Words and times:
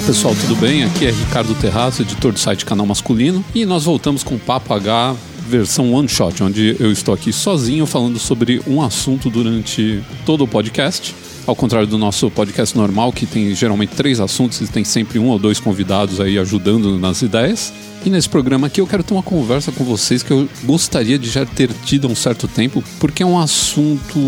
Olá 0.00 0.06
pessoal, 0.06 0.34
tudo 0.34 0.56
bem? 0.56 0.82
Aqui 0.82 1.04
é 1.04 1.10
Ricardo 1.10 1.54
Terraço, 1.56 2.00
editor 2.00 2.32
do 2.32 2.38
site 2.38 2.64
Canal 2.64 2.86
Masculino, 2.86 3.44
e 3.54 3.66
nós 3.66 3.84
voltamos 3.84 4.24
com 4.24 4.34
o 4.34 4.38
Papo 4.38 4.72
H 4.72 5.14
versão 5.46 5.92
one 5.92 6.08
shot, 6.08 6.42
onde 6.42 6.74
eu 6.80 6.90
estou 6.90 7.12
aqui 7.12 7.30
sozinho 7.34 7.84
falando 7.84 8.18
sobre 8.18 8.62
um 8.66 8.80
assunto 8.80 9.28
durante 9.28 10.02
todo 10.24 10.44
o 10.44 10.48
podcast. 10.48 11.14
Ao 11.46 11.54
contrário 11.54 11.86
do 11.86 11.98
nosso 11.98 12.30
podcast 12.30 12.74
normal, 12.78 13.12
que 13.12 13.26
tem 13.26 13.54
geralmente 13.54 13.90
três 13.94 14.20
assuntos 14.20 14.62
e 14.62 14.66
tem 14.68 14.84
sempre 14.84 15.18
um 15.18 15.28
ou 15.28 15.38
dois 15.38 15.60
convidados 15.60 16.18
aí 16.18 16.38
ajudando 16.38 16.98
nas 16.98 17.20
ideias. 17.20 17.70
E 18.04 18.08
nesse 18.08 18.28
programa 18.28 18.66
aqui 18.66 18.80
eu 18.80 18.86
quero 18.86 19.02
ter 19.02 19.12
uma 19.12 19.22
conversa 19.22 19.70
com 19.70 19.84
vocês 19.84 20.22
que 20.22 20.30
eu 20.30 20.48
gostaria 20.64 21.18
de 21.18 21.28
já 21.28 21.44
ter 21.44 21.70
tido 21.84 22.08
há 22.08 22.10
um 22.10 22.14
certo 22.14 22.48
tempo, 22.48 22.82
porque 22.98 23.22
é 23.22 23.26
um 23.26 23.38
assunto 23.38 24.18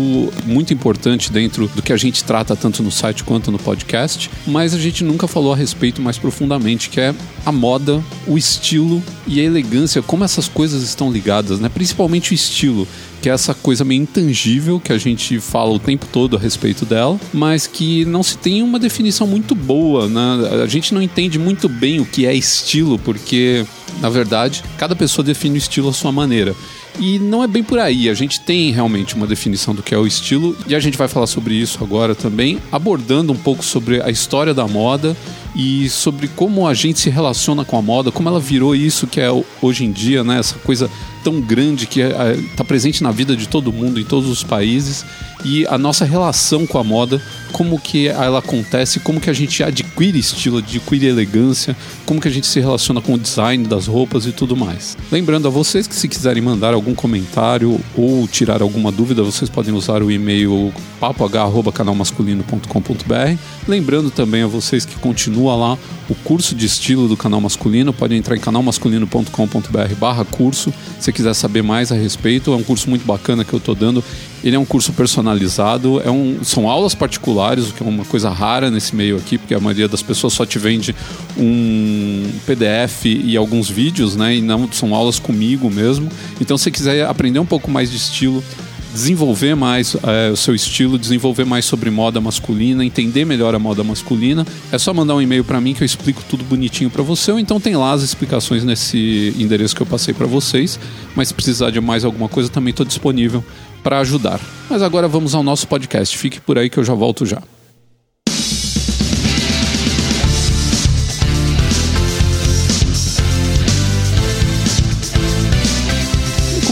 muito 0.45 0.71
importante 0.71 1.31
dentro 1.31 1.67
do 1.67 1.81
que 1.81 1.91
a 1.91 1.97
gente 1.97 2.23
trata 2.23 2.55
tanto 2.55 2.83
no 2.83 2.91
site 2.91 3.23
quanto 3.23 3.51
no 3.51 3.57
podcast, 3.57 4.29
mas 4.45 4.75
a 4.75 4.77
gente 4.77 5.03
nunca 5.03 5.27
falou 5.27 5.53
a 5.53 5.55
respeito 5.55 6.03
mais 6.03 6.19
profundamente, 6.19 6.87
que 6.87 7.01
é 7.01 7.15
a 7.43 7.51
moda, 7.51 8.03
o 8.27 8.37
estilo 8.37 9.01
e 9.25 9.39
a 9.39 9.43
elegância, 9.43 10.03
como 10.03 10.23
essas 10.23 10.47
coisas 10.47 10.83
estão 10.83 11.11
ligadas, 11.11 11.59
né? 11.59 11.67
Principalmente 11.67 12.31
o 12.31 12.35
estilo 12.35 12.87
que 13.23 13.29
é 13.29 13.31
essa 13.31 13.53
coisa 13.53 13.85
meio 13.85 14.01
intangível 14.01 14.81
que 14.81 14.91
a 14.91 14.97
gente 14.97 15.39
fala 15.39 15.71
o 15.71 15.79
tempo 15.79 16.05
todo 16.11 16.35
a 16.35 16.39
respeito 16.39 16.85
dela, 16.85 17.17
mas 17.31 17.65
que 17.65 18.03
não 18.03 18.21
se 18.21 18.37
tem 18.37 18.61
uma 18.61 18.77
definição 18.77 19.25
muito 19.25 19.55
boa, 19.55 20.09
né? 20.09 20.61
A 20.61 20.67
gente 20.67 20.93
não 20.93 21.01
entende 21.01 21.39
muito 21.39 21.69
bem 21.69 22.01
o 22.01 22.05
que 22.05 22.25
é 22.25 22.35
estilo, 22.35 22.99
porque 22.99 23.65
na 24.01 24.09
verdade 24.09 24.61
cada 24.77 24.93
pessoa 24.93 25.23
define 25.23 25.55
o 25.55 25.57
estilo 25.57 25.87
à 25.87 25.93
sua 25.93 26.11
maneira. 26.11 26.53
E 26.99 27.17
não 27.17 27.43
é 27.43 27.47
bem 27.47 27.63
por 27.63 27.79
aí, 27.79 28.07
a 28.07 28.13
gente 28.13 28.39
tem 28.39 28.71
realmente 28.71 29.15
uma 29.15 29.25
definição 29.25 29.73
do 29.73 29.81
que 29.81 29.95
é 29.95 29.97
o 29.97 30.05
estilo 30.05 30.55
e 30.67 30.75
a 30.75 30.79
gente 30.79 30.97
vai 30.97 31.07
falar 31.07 31.27
sobre 31.27 31.55
isso 31.55 31.83
agora 31.83 32.13
também, 32.13 32.59
abordando 32.71 33.33
um 33.33 33.37
pouco 33.37 33.65
sobre 33.65 34.01
a 34.01 34.09
história 34.09 34.53
da 34.53 34.67
moda 34.67 35.17
e 35.55 35.89
sobre 35.89 36.27
como 36.27 36.67
a 36.67 36.73
gente 36.73 36.99
se 36.99 37.09
relaciona 37.09 37.65
com 37.65 37.77
a 37.77 37.81
moda, 37.81 38.11
como 38.11 38.29
ela 38.29 38.39
virou 38.39 38.75
isso 38.75 39.07
que 39.07 39.19
é 39.19 39.29
hoje 39.61 39.85
em 39.85 39.91
dia, 39.91 40.23
né? 40.23 40.39
Essa 40.39 40.55
coisa 40.59 40.89
tão 41.23 41.39
grande 41.39 41.87
que 41.87 42.01
está 42.01 42.23
é, 42.25 42.37
é, 42.59 42.63
presente 42.63 43.01
na 43.01 43.11
vida 43.11 43.35
de 43.35 43.47
todo 43.47 43.71
mundo, 43.71 43.99
em 43.99 44.03
todos 44.03 44.29
os 44.29 44.43
países, 44.43 45.05
e 45.45 45.65
a 45.67 45.77
nossa 45.77 46.05
relação 46.05 46.67
com 46.67 46.77
a 46.77 46.83
moda, 46.83 47.21
como 47.51 47.79
que 47.79 48.07
ela 48.07 48.39
acontece, 48.39 48.99
como 48.99 49.21
que 49.21 49.29
a 49.29 49.33
gente 49.33 49.63
adquire 49.63 49.92
estilo, 50.01 50.57
adquire 50.57 51.05
elegância, 51.05 51.77
como 52.05 52.19
que 52.19 52.27
a 52.27 52.31
gente 52.31 52.47
se 52.47 52.59
relaciona 52.59 52.99
com 53.01 53.13
o 53.13 53.17
design 53.17 53.67
das 53.67 53.87
roupas 53.87 54.25
e 54.25 54.31
tudo 54.31 54.55
mais. 54.55 54.97
Lembrando 55.11 55.47
a 55.47 55.51
vocês 55.51 55.85
que 55.87 55.95
se 55.95 56.07
quiserem 56.07 56.41
mandar 56.41 56.73
algum 56.73 56.95
comentário 56.95 57.79
ou 57.95 58.27
tirar 58.27 58.61
alguma 58.61 58.91
dúvida, 58.91 59.23
vocês 59.23 59.49
podem 59.49 59.73
usar 59.73 60.01
o 60.01 60.11
e-mail 60.11 60.73
papoh.canalmasculino.com.br. 60.99 63.37
Lembrando 63.67 64.09
também 64.09 64.43
a 64.43 64.47
vocês 64.47 64.85
que 64.85 64.95
continua 64.95 65.55
lá 65.55 65.77
o 66.09 66.15
curso 66.15 66.55
de 66.55 66.65
estilo 66.65 67.07
do 67.07 67.15
canal 67.15 67.39
masculino, 67.39 67.93
pode 67.93 68.15
entrar 68.15 68.35
em 68.35 68.39
canalmasculino.com.br 68.39 69.95
barra 69.97 70.25
curso. 70.25 70.73
Se 70.99 71.11
quiser 71.11 71.33
saber 71.33 71.61
mais 71.61 71.91
a 71.91 71.95
respeito, 71.95 72.51
é 72.51 72.55
um 72.55 72.63
curso 72.63 72.89
muito 72.89 73.05
bacana 73.05 73.43
que 73.43 73.53
eu 73.53 73.57
estou 73.57 73.75
dando. 73.75 74.03
Ele 74.43 74.55
é 74.55 74.59
um 74.59 74.65
curso 74.65 74.91
personalizado, 74.91 76.01
é 76.01 76.11
um, 76.11 76.43
são 76.43 76.69
aulas 76.69 76.93
particulares, 76.93 77.69
o 77.69 77.73
que 77.73 77.81
é 77.81 77.87
uma 77.87 78.03
coisa 78.03 78.29
rara 78.29 78.69
nesse 78.69 78.93
meio 78.93 79.15
aqui, 79.15 79.37
porque 79.37 79.53
a 79.53 79.59
maioria 79.59 79.87
das 79.93 80.01
pessoas 80.01 80.33
só 80.33 80.45
te 80.45 80.57
vende 80.57 80.93
um 81.37 82.23
PDF 82.45 83.05
e 83.05 83.37
alguns 83.37 83.69
vídeos, 83.69 84.15
né? 84.15 84.35
E 84.35 84.41
não 84.41 84.69
são 84.71 84.93
aulas 84.93 85.19
comigo 85.19 85.69
mesmo. 85.69 86.09
Então, 86.41 86.57
se 86.57 86.71
quiser 86.71 87.05
aprender 87.05 87.39
um 87.39 87.45
pouco 87.45 87.69
mais 87.69 87.91
de 87.91 87.97
estilo, 87.97 88.43
desenvolver 88.91 89.55
mais 89.55 89.95
é, 90.03 90.31
o 90.31 90.35
seu 90.35 90.55
estilo, 90.55 90.97
desenvolver 90.97 91.45
mais 91.45 91.65
sobre 91.65 91.89
moda 91.89 92.19
masculina, 92.19 92.83
entender 92.83 93.23
melhor 93.23 93.53
a 93.53 93.59
moda 93.59 93.83
masculina, 93.83 94.45
é 94.71 94.77
só 94.77 94.93
mandar 94.93 95.15
um 95.15 95.21
e-mail 95.21 95.43
para 95.43 95.61
mim 95.61 95.73
que 95.73 95.83
eu 95.83 95.85
explico 95.85 96.23
tudo 96.29 96.43
bonitinho 96.43 96.89
para 96.89 97.03
você, 97.03 97.31
ou 97.31 97.39
então 97.39 97.59
tem 97.59 97.75
lá 97.75 97.91
as 97.91 98.01
explicações 98.01 98.63
nesse 98.63 99.33
endereço 99.37 99.75
que 99.75 99.81
eu 99.81 99.87
passei 99.87 100.13
para 100.13 100.27
vocês. 100.27 100.79
Mas 101.15 101.27
se 101.27 101.33
precisar 101.33 101.69
de 101.69 101.79
mais 101.79 102.03
alguma 102.03 102.27
coisa, 102.27 102.49
também 102.49 102.71
estou 102.71 102.85
disponível 102.85 103.43
para 103.83 103.99
ajudar. 103.99 104.39
Mas 104.69 104.81
agora 104.81 105.07
vamos 105.07 105.35
ao 105.35 105.43
nosso 105.43 105.67
podcast. 105.67 106.17
Fique 106.17 106.41
por 106.41 106.57
aí 106.57 106.69
que 106.69 106.77
eu 106.77 106.83
já 106.83 106.93
volto 106.93 107.25
já. 107.25 107.41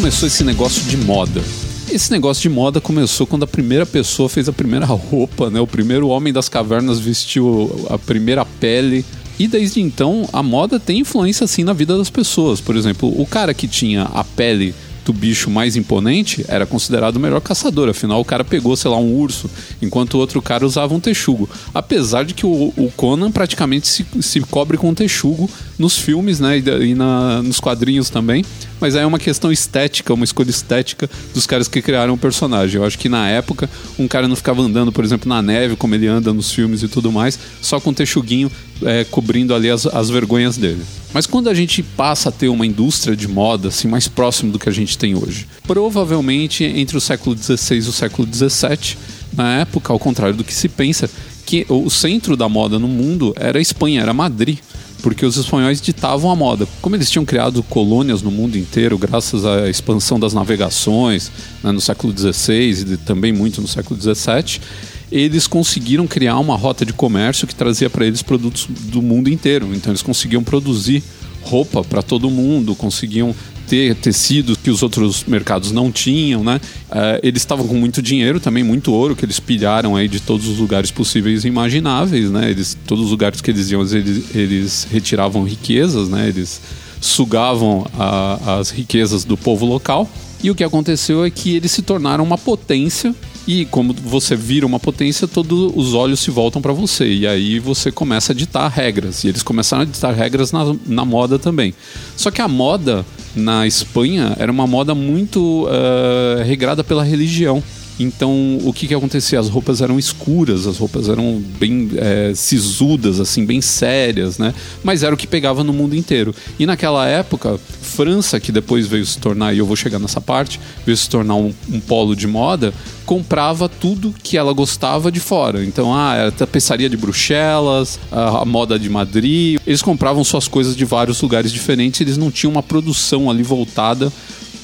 Começou 0.02 0.26
esse 0.26 0.44
negócio 0.44 0.82
de 0.90 0.98
moda? 0.98 1.44
Esse 1.92 2.10
negócio 2.12 2.42
de 2.42 2.50
moda 2.50 2.82
começou 2.82 3.28
quando 3.28 3.44
a 3.44 3.48
primeira 3.48 3.86
pessoa 3.86 4.28
fez 4.28 4.50
a 4.50 4.52
primeira 4.52 4.84
roupa, 4.88 5.52
né? 5.52 5.60
O 5.60 5.68
primeiro 5.68 6.08
homem 6.08 6.34
das 6.34 6.50
cavernas 6.50 6.98
vestiu 6.98 7.86
a 7.88 8.00
primeira 8.00 8.44
pele. 8.44 9.06
E 9.38 9.48
desde 9.48 9.80
então 9.80 10.28
a 10.34 10.42
moda 10.42 10.80
tem 10.80 11.02
influência 11.02 11.44
assim 11.44 11.64
na 11.64 11.72
vida 11.72 11.96
das 11.96 12.10
pessoas. 12.10 12.60
Por 12.60 12.76
exemplo, 12.76 13.14
o 13.16 13.28
cara 13.28 13.54
que 13.54 13.68
tinha 13.68 14.06
a 14.06 14.24
pele 14.24 14.74
do 15.06 15.14
bicho 15.14 15.50
mais 15.50 15.76
imponente 15.76 16.46
era 16.48 16.66
considerado 16.66 17.16
o 17.18 17.20
melhor 17.20 17.42
caçador. 17.42 17.90
Afinal, 17.90 18.20
o 18.20 18.26
cara 18.26 18.44
pegou, 18.44 18.76
sei 18.76 18.92
lá, 18.92 18.98
um 18.98 19.16
urso, 19.16 19.50
enquanto 19.82 20.16
o 20.16 20.18
outro 20.18 20.42
cara 20.42 20.66
usava 20.66 20.94
um 20.94 21.00
texugo. 21.00 21.50
Apesar 21.74 22.24
de 22.24 22.34
que 22.34 22.46
o, 22.46 22.74
o 22.76 22.92
Conan 22.96 23.32
praticamente 23.32 23.88
se, 23.88 24.06
se 24.22 24.40
cobre 24.42 24.78
com 24.78 24.90
um 24.90 24.96
texugo 24.96 25.50
nos 25.78 25.98
filmes, 25.98 26.40
né? 26.40 26.60
E, 26.60 26.90
e 26.90 26.96
na, 26.96 27.42
nos 27.42 27.60
quadrinhos 27.60 28.10
também 28.10 28.46
mas 28.82 28.96
aí 28.96 29.04
é 29.04 29.06
uma 29.06 29.20
questão 29.20 29.52
estética, 29.52 30.12
uma 30.12 30.26
escolha 30.26 30.50
estética 30.50 31.08
dos 31.36 31.46
caras 31.46 31.68
que 31.68 31.82
criaram 31.84 32.16
o 32.16 32.18
personagem. 32.18 32.82
Eu 32.82 32.86
acho 32.86 32.98
que 32.98 33.08
na 33.08 33.30
época 33.30 33.70
um 33.98 34.08
cara 34.08 34.28
não 34.28 34.36
ficava 34.36 34.64
andando, 34.64 34.92
por 34.92 35.06
exemplo, 35.06 35.30
na 35.30 35.40
neve, 35.40 35.76
como 35.76 35.94
ele 35.94 36.08
anda 36.08 36.34
nos 36.34 36.52
filmes 36.52 36.82
e 36.82 36.88
tudo 36.88 37.12
mais, 37.12 37.38
só 37.62 37.80
com 37.80 37.92
um 37.92 37.94
texuguinho 37.94 38.52
é, 38.86 39.04
cobrindo 39.04 39.54
ali 39.54 39.70
as, 39.70 39.86
as 39.86 40.10
vergonhas 40.10 40.58
dele. 40.58 40.82
Mas 41.14 41.26
quando 41.26 41.50
a 41.50 41.54
gente 41.54 41.84
passa 41.84 42.30
a 42.30 42.32
ter 42.32 42.50
uma 42.50 42.66
indústria 42.66 43.16
de 43.16 43.28
moda 43.28 43.68
assim 43.68 43.88
mais 43.88 44.08
próximo 44.08 44.52
do 44.52 44.60
que 44.60 44.70
a 44.70 44.72
gente 44.72 44.98
tem 44.98 45.16
hoje, 45.16 45.48
provavelmente 45.68 46.64
entre 46.64 46.98
o 46.98 47.02
século 47.02 47.38
XVI 47.38 47.78
e 47.78 47.80
o 47.80 47.92
século 47.92 48.28
XVII, 48.32 48.98
na 49.34 49.60
época, 49.60 49.94
ao 49.94 50.00
contrário 50.00 50.36
do 50.36 50.44
que 50.44 50.54
se 50.54 50.68
pensa, 50.68 51.10
que 51.46 51.66
o 51.70 51.90
centro 51.90 52.38
da 52.38 52.48
moda 52.48 52.78
no 52.78 52.88
mundo 52.88 53.34
era 53.38 53.60
a 53.60 53.62
Espanha, 53.62 54.02
era 54.02 54.14
Madrid 54.14 54.60
porque 55.02 55.26
os 55.26 55.36
espanhóis 55.36 55.82
ditavam 55.82 56.32
a 56.32 56.36
moda. 56.36 56.68
Como 56.82 56.96
eles 56.96 57.10
tinham 57.10 57.26
criado 57.26 57.64
colônias 57.64 58.22
no 58.22 58.32
mundo 58.32 58.58
inteiro, 58.58 58.98
graças 58.98 59.46
à 59.46 59.70
expansão 59.70 60.20
das 60.20 60.34
navegações 60.34 61.32
né, 61.64 61.72
no 61.72 61.82
século 61.82 62.16
XVI 62.18 62.94
e 62.94 62.98
também 62.98 63.34
muito 63.34 63.62
no 63.62 63.68
século 63.68 64.00
XVII, 64.00 64.62
eles 65.12 65.46
conseguiram 65.46 66.08
criar 66.08 66.40
uma 66.40 66.56
rota 66.56 66.86
de 66.86 66.94
comércio 66.94 67.46
que 67.46 67.54
trazia 67.54 67.90
para 67.90 68.06
eles 68.06 68.22
produtos 68.22 68.68
do 68.68 69.02
mundo 69.02 69.30
inteiro. 69.30 69.70
Então 69.76 69.92
eles 69.92 70.02
conseguiam 70.02 70.44
produzir 70.44 71.04
roupa 71.42 71.84
para 71.84 72.02
todo 72.02 72.30
mundo, 72.30 72.76
conseguiam 72.76 73.36
ter 73.68 73.96
tecidos 73.96 74.58
que 74.58 74.70
os 74.70 74.84
outros 74.84 75.24
mercados 75.26 75.72
não 75.72 75.92
tinham, 75.92 76.44
né? 76.44 76.60
Uh, 76.90 77.20
eles 77.24 77.42
estavam 77.42 77.68
com 77.68 77.76
muito 77.76 78.02
dinheiro, 78.02 78.40
também 78.40 78.64
muito 78.64 78.92
ouro 78.92 79.16
que 79.16 79.24
eles 79.24 79.40
pilharam 79.40 79.96
aí 79.96 80.08
de 80.08 80.20
todos 80.20 80.48
os 80.48 80.58
lugares 80.58 80.92
possíveis 80.92 81.46
e 81.46 81.48
imagináveis, 81.48 82.30
né? 82.30 82.50
Eles, 82.50 82.78
todos 82.86 83.06
os 83.06 83.12
lugares 83.12 83.40
que 83.40 83.50
eles 83.50 83.72
iam, 83.72 83.82
eles, 83.82 84.36
eles 84.36 84.88
retiravam 84.92 85.44
riquezas, 85.44 86.10
né? 86.10 86.28
Eles 86.28 86.62
sugavam 87.00 87.88
a, 87.98 88.60
as 88.60 88.70
riquezas 88.70 89.24
do 89.24 89.38
povo 89.38 89.66
local. 89.66 90.10
E 90.44 90.52
o 90.52 90.56
que 90.56 90.64
aconteceu 90.64 91.24
é 91.24 91.30
que 91.30 91.56
eles 91.56 91.72
se 91.72 91.82
tornaram 91.82 92.24
uma 92.24 92.38
potência 92.38 93.16
e 93.48 93.66
como 93.66 93.94
você 93.94 94.36
vira 94.36 94.66
uma 94.66 94.80
potência, 94.80 95.28
todos 95.28 95.72
os 95.76 95.94
olhos 95.94 96.20
se 96.20 96.30
voltam 96.30 96.62
para 96.62 96.74
você. 96.74 97.08
E 97.08 97.28
aí 97.28 97.60
você 97.60 97.92
começa 97.92 98.34
a 98.34 98.36
ditar 98.36 98.70
regras. 98.70 99.24
E 99.24 99.30
eles 99.30 99.42
começaram 99.42 99.84
a 99.84 99.86
ditar 99.86 100.14
regras 100.14 100.52
na, 100.52 100.76
na 100.86 101.04
moda 101.04 101.40
também. 101.40 101.74
Só 102.16 102.30
que 102.30 102.42
a 102.42 102.48
moda 102.48 103.06
na 103.36 103.66
Espanha 103.66 104.36
era 104.38 104.52
uma 104.52 104.68
moda 104.68 104.94
muito 104.94 105.66
uh, 105.66 106.44
regrada 106.44 106.84
pela 106.84 107.04
religião. 107.04 107.64
Então, 108.02 108.58
o 108.64 108.74
que 108.74 108.88
que 108.88 108.94
acontecia? 108.94 109.40
As 109.40 109.48
roupas 109.48 109.82
eram 109.82 110.00
escuras, 110.00 110.66
as 110.66 110.78
roupas 110.78 111.08
eram 111.08 111.42
bem 111.60 111.92
é, 111.98 112.34
sisudas, 112.34 113.20
assim, 113.20 113.46
bem 113.46 113.62
sérias, 113.62 114.38
né? 114.38 114.54
Mas 114.84 115.04
era 115.04 115.14
o 115.14 115.18
que 115.18 115.28
pegava 115.28 115.64
no 115.64 115.72
mundo 115.72 115.96
inteiro. 115.96 116.34
E 116.58 116.66
naquela 116.66 117.08
época, 117.08 117.60
França, 117.82 118.40
que 118.40 118.52
depois 118.52 118.88
veio 118.88 119.06
se 119.06 119.20
tornar, 119.20 119.54
e 119.54 119.60
eu 119.60 119.66
vou 119.66 119.76
chegar 119.76 120.00
nessa 120.00 120.20
parte, 120.20 120.60
veio 120.86 120.98
se 120.98 121.10
tornar 121.10 121.36
um, 121.36 121.54
um 121.72 121.80
polo 121.80 122.16
de 122.16 122.26
moda, 122.26 122.74
comprava 123.06 123.70
tudo 123.70 124.16
que 124.24 124.38
ela 124.38 124.54
gostava 124.54 125.12
de 125.12 125.20
fora. 125.20 125.64
Então, 125.64 125.94
ah, 125.94 126.16
era 126.16 126.30
a 126.30 126.32
tapeçaria 126.32 126.90
de 126.90 126.98
Bruxelas, 126.98 128.00
a, 128.12 128.42
a 128.42 128.46
moda 128.46 128.80
de 128.80 128.90
Madrid. 128.90 129.60
Eles 129.68 129.82
compravam 129.82 130.24
suas 130.24 130.48
coisas 130.48 130.76
de 130.76 130.86
vários 130.86 131.22
lugares 131.22 131.52
diferentes, 131.52 132.02
eles 132.02 132.18
não 132.18 132.32
tinham 132.32 132.52
uma 132.52 132.64
produção 132.64 133.30
ali 133.30 133.44
voltada 133.44 134.12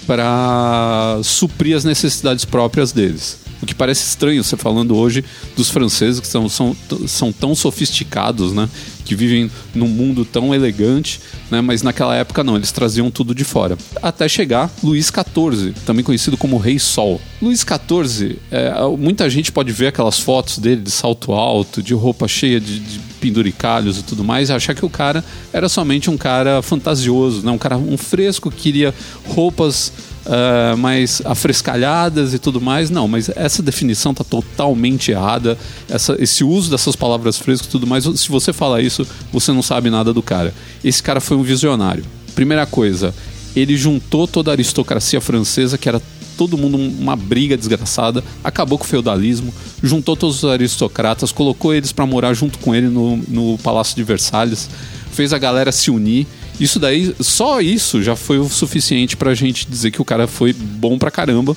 para 0.07 1.19
suprir 1.23 1.75
as 1.75 1.83
necessidades 1.83 2.45
próprias 2.45 2.93
deles. 2.93 3.37
O 3.61 3.65
que 3.65 3.75
parece 3.75 4.07
estranho 4.07 4.43
você 4.43 4.55
falando 4.55 4.95
hoje 4.95 5.25
dos 5.55 5.69
franceses 5.69 6.19
que 6.19 6.27
são, 6.27 6.47
são, 6.47 6.75
são 7.07 7.31
tão 7.33 7.53
sofisticados, 7.53 8.53
né? 8.53 8.69
Que 9.07 9.15
vivem 9.15 9.49
num 9.73 9.87
mundo 9.87 10.25
tão 10.25 10.53
elegante, 10.53 11.19
né? 11.49 11.61
Mas 11.61 11.81
naquela 11.81 12.15
época 12.15 12.43
não, 12.43 12.55
eles 12.55 12.71
traziam 12.71 13.09
tudo 13.09 13.33
de 13.33 13.43
fora. 13.43 13.77
Até 14.01 14.27
chegar 14.27 14.69
Luís 14.83 15.07
XIV, 15.07 15.73
também 15.85 16.03
conhecido 16.03 16.37
como 16.37 16.57
Rei 16.57 16.77
Sol. 16.77 17.21
Luís 17.41 17.61
XIV, 17.61 18.37
é, 18.51 18.73
muita 18.97 19.29
gente 19.29 19.51
pode 19.51 19.71
ver 19.71 19.87
aquelas 19.87 20.19
fotos 20.19 20.57
dele 20.59 20.81
de 20.81 20.91
salto 20.91 21.31
alto, 21.31 21.81
de 21.81 21.93
roupa 21.93 22.27
cheia 22.27 22.59
de, 22.59 22.79
de 22.79 22.99
penduricalhos 23.21 23.97
e 23.97 24.03
tudo 24.03 24.23
mais, 24.23 24.49
e 24.49 24.53
achar 24.53 24.75
que 24.75 24.85
o 24.85 24.89
cara 24.89 25.23
era 25.53 25.69
somente 25.69 26.09
um 26.09 26.17
cara 26.17 26.61
fantasioso, 26.61 27.45
né? 27.45 27.51
um 27.51 27.57
cara 27.57 27.77
um 27.77 27.97
fresco 27.97 28.51
que 28.51 28.67
queria 28.67 28.93
roupas 29.25 29.91
uh, 30.27 30.77
mais 30.77 31.21
afrescalhadas 31.25 32.33
e 32.33 32.39
tudo 32.39 32.59
mais. 32.59 32.89
Não, 32.89 33.07
mas 33.07 33.29
essa 33.35 33.63
definição 33.63 34.11
está 34.11 34.23
totalmente 34.23 35.11
errada. 35.11 35.57
Essa, 35.89 36.15
esse 36.19 36.43
uso 36.43 36.69
dessas 36.69 36.95
palavras 36.95 37.37
frescas 37.37 37.67
e 37.67 37.69
tudo 37.69 37.87
mais, 37.87 38.03
se 38.03 38.29
você 38.29 38.51
fala 38.51 38.81
isso, 38.81 38.96
você 39.31 39.51
não 39.51 39.61
sabe 39.61 39.89
nada 39.89 40.13
do 40.13 40.23
cara. 40.23 40.53
Esse 40.83 41.03
cara 41.03 41.19
foi 41.19 41.35
um 41.35 41.43
visionário. 41.43 42.05
Primeira 42.33 42.65
coisa, 42.65 43.13
ele 43.55 43.75
juntou 43.75 44.27
toda 44.27 44.51
a 44.51 44.53
aristocracia 44.53 45.19
francesa, 45.19 45.77
que 45.77 45.89
era 45.89 46.01
todo 46.37 46.57
mundo 46.57 46.77
uma 46.77 47.15
briga 47.15 47.57
desgraçada, 47.57 48.23
acabou 48.43 48.77
com 48.77 48.85
o 48.85 48.87
feudalismo, 48.87 49.51
juntou 49.81 50.15
todos 50.15 50.43
os 50.43 50.49
aristocratas, 50.49 51.31
colocou 51.31 51.73
eles 51.73 51.91
para 51.91 52.05
morar 52.05 52.33
junto 52.33 52.59
com 52.59 52.75
ele 52.75 52.87
no, 52.87 53.17
no 53.27 53.57
Palácio 53.57 53.95
de 53.95 54.03
Versalhes, 54.03 54.69
fez 55.11 55.33
a 55.33 55.39
galera 55.39 55.71
se 55.71 55.89
unir 55.89 56.27
isso 56.59 56.79
daí, 56.79 57.13
só 57.19 57.61
isso 57.61 58.01
já 58.01 58.15
foi 58.15 58.39
o 58.39 58.49
suficiente 58.49 59.15
pra 59.15 59.35
gente 59.35 59.67
dizer 59.69 59.91
que 59.91 60.01
o 60.01 60.05
cara 60.05 60.25
foi 60.25 60.53
bom 60.53 60.97
pra 60.97 61.11
caramba 61.11 61.55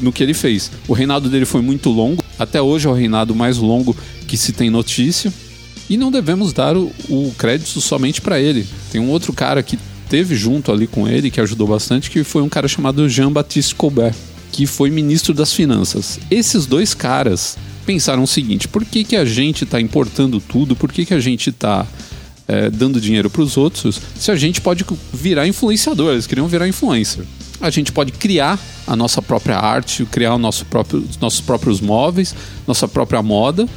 no 0.00 0.10
que 0.10 0.22
ele 0.22 0.32
fez. 0.32 0.70
O 0.86 0.94
reinado 0.94 1.28
dele 1.28 1.44
foi 1.44 1.60
muito 1.60 1.90
longo, 1.90 2.24
até 2.38 2.60
hoje 2.60 2.86
é 2.86 2.90
o 2.90 2.94
reinado 2.94 3.34
mais 3.34 3.58
longo 3.58 3.94
que 4.26 4.38
se 4.38 4.52
tem 4.52 4.70
notícia. 4.70 5.32
E 5.88 5.96
não 5.96 6.10
devemos 6.10 6.52
dar 6.52 6.76
o, 6.76 6.92
o 7.08 7.34
crédito 7.38 7.80
somente 7.80 8.20
para 8.20 8.40
ele. 8.40 8.66
Tem 8.90 9.00
um 9.00 9.08
outro 9.08 9.32
cara 9.32 9.62
que 9.62 9.78
teve 10.08 10.34
junto 10.34 10.72
ali 10.72 10.86
com 10.86 11.08
ele, 11.08 11.30
que 11.30 11.40
ajudou 11.40 11.66
bastante, 11.66 12.10
que 12.10 12.24
foi 12.24 12.42
um 12.42 12.48
cara 12.48 12.68
chamado 12.68 13.08
Jean-Baptiste 13.08 13.74
Colbert, 13.74 14.14
que 14.52 14.66
foi 14.66 14.90
ministro 14.90 15.32
das 15.34 15.52
Finanças. 15.52 16.18
Esses 16.30 16.66
dois 16.66 16.94
caras 16.94 17.56
pensaram 17.86 18.22
o 18.22 18.26
seguinte: 18.26 18.68
por 18.68 18.84
que, 18.84 19.04
que 19.04 19.16
a 19.16 19.24
gente 19.24 19.64
está 19.64 19.80
importando 19.80 20.40
tudo? 20.40 20.76
Por 20.76 20.92
que, 20.92 21.06
que 21.06 21.14
a 21.14 21.20
gente 21.20 21.50
está 21.50 21.86
é, 22.48 22.70
dando 22.70 22.98
dinheiro 22.98 23.28
para 23.28 23.42
os 23.42 23.58
outros 23.58 24.00
se 24.18 24.30
a 24.30 24.36
gente 24.36 24.60
pode 24.60 24.84
virar 25.12 25.46
influenciador. 25.46 26.12
Eles 26.12 26.26
queriam 26.26 26.48
virar 26.48 26.66
influencer. 26.66 27.24
A 27.60 27.70
gente 27.70 27.92
pode 27.92 28.12
criar 28.12 28.58
a 28.86 28.96
nossa 28.96 29.20
própria 29.20 29.58
arte, 29.58 30.06
criar 30.06 30.34
o 30.34 30.38
nosso 30.38 30.64
próprio, 30.64 31.04
nossos 31.20 31.42
próprios 31.42 31.80
móveis, 31.80 32.34
nossa 32.66 32.88
própria 32.88 33.22
moda, 33.22 33.68